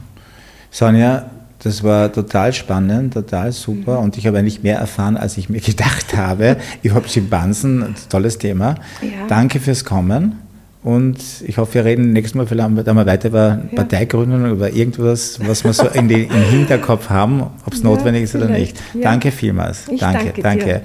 Sonja, 0.72 1.30
das 1.60 1.84
war 1.86 2.12
total 2.12 2.52
spannend, 2.52 3.14
total 3.14 3.54
super. 3.54 4.00
Mhm. 4.00 4.04
Und 4.04 4.18
ich 4.18 4.28
habe 4.28 4.40
eigentlich 4.40 4.62
mehr 4.62 4.78
erfahren, 4.78 5.16
als 5.16 5.38
ich 5.38 5.48
mir 5.48 5.62
gedacht 5.72 6.18
habe. 6.18 6.58
Überhaupt 6.84 7.10
Schimpansen, 7.10 7.96
tolles 8.10 8.38
Thema. 8.38 8.76
Ja. 9.02 9.26
Danke 9.30 9.62
fürs 9.62 9.86
Kommen. 9.86 10.45
Und 10.86 11.18
ich 11.48 11.58
hoffe, 11.58 11.74
wir 11.74 11.86
reden 11.86 12.14
nächstes 12.14 12.36
Mal 12.36 12.46
vielleicht 12.46 12.88
einmal 12.88 13.08
weiter 13.08 13.30
über 13.30 13.60
ja. 13.72 13.76
Parteigründung, 13.76 14.52
über 14.52 14.72
irgendwas, 14.72 15.40
was 15.44 15.64
wir 15.64 15.74
so 15.74 15.88
in 15.88 16.08
den, 16.08 16.30
im 16.30 16.44
Hinterkopf 16.44 17.10
haben, 17.10 17.42
ob 17.42 17.74
es 17.74 17.80
ja, 17.80 17.86
notwendig 17.86 18.22
ist 18.22 18.36
oder 18.36 18.50
nicht. 18.50 18.78
Ja. 18.94 19.02
Danke 19.02 19.32
vielmals. 19.32 19.88
Ich 19.90 20.00
danke, 20.00 20.26
danke. 20.26 20.42
danke. 20.44 20.82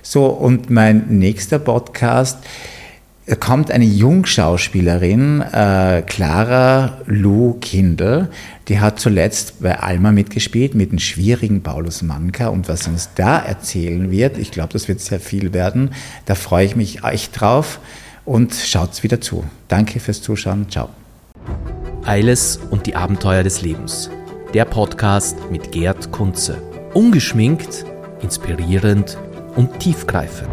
So, 0.00 0.24
und 0.24 0.70
mein 0.70 1.04
nächster 1.08 1.58
Podcast 1.58 2.38
da 3.26 3.36
kommt 3.36 3.70
eine 3.70 3.84
Jungschauspielerin, 3.84 5.42
äh, 5.42 6.02
Clara 6.06 6.98
Lou 7.06 7.54
Kindl, 7.60 8.28
die 8.66 8.80
hat 8.80 8.98
zuletzt 8.98 9.62
bei 9.62 9.78
Alma 9.78 10.10
mitgespielt 10.10 10.74
mit 10.74 10.90
dem 10.90 10.98
schwierigen 10.98 11.62
Paulus 11.62 12.02
Manka 12.02 12.48
und 12.48 12.68
was 12.68 12.84
sie 12.84 12.90
uns 12.90 13.10
da 13.14 13.38
erzählen 13.38 14.10
wird, 14.10 14.38
ich 14.38 14.50
glaube, 14.50 14.72
das 14.72 14.88
wird 14.88 15.00
sehr 15.00 15.20
viel 15.20 15.52
werden, 15.52 15.92
da 16.26 16.34
freue 16.34 16.66
ich 16.66 16.74
mich 16.74 17.04
echt 17.04 17.40
drauf 17.40 17.78
und 18.24 18.54
schaut's 18.54 19.02
wieder 19.02 19.20
zu. 19.20 19.44
Danke 19.68 20.00
fürs 20.00 20.22
Zuschauen. 20.22 20.70
Ciao. 20.70 20.90
Eiles 22.04 22.58
und 22.70 22.86
die 22.86 22.96
Abenteuer 22.96 23.42
des 23.42 23.62
Lebens. 23.62 24.10
Der 24.54 24.64
Podcast 24.64 25.36
mit 25.50 25.72
Gerd 25.72 26.12
Kunze. 26.12 26.60
Ungeschminkt, 26.94 27.84
inspirierend 28.22 29.16
und 29.56 29.78
tiefgreifend. 29.78 30.50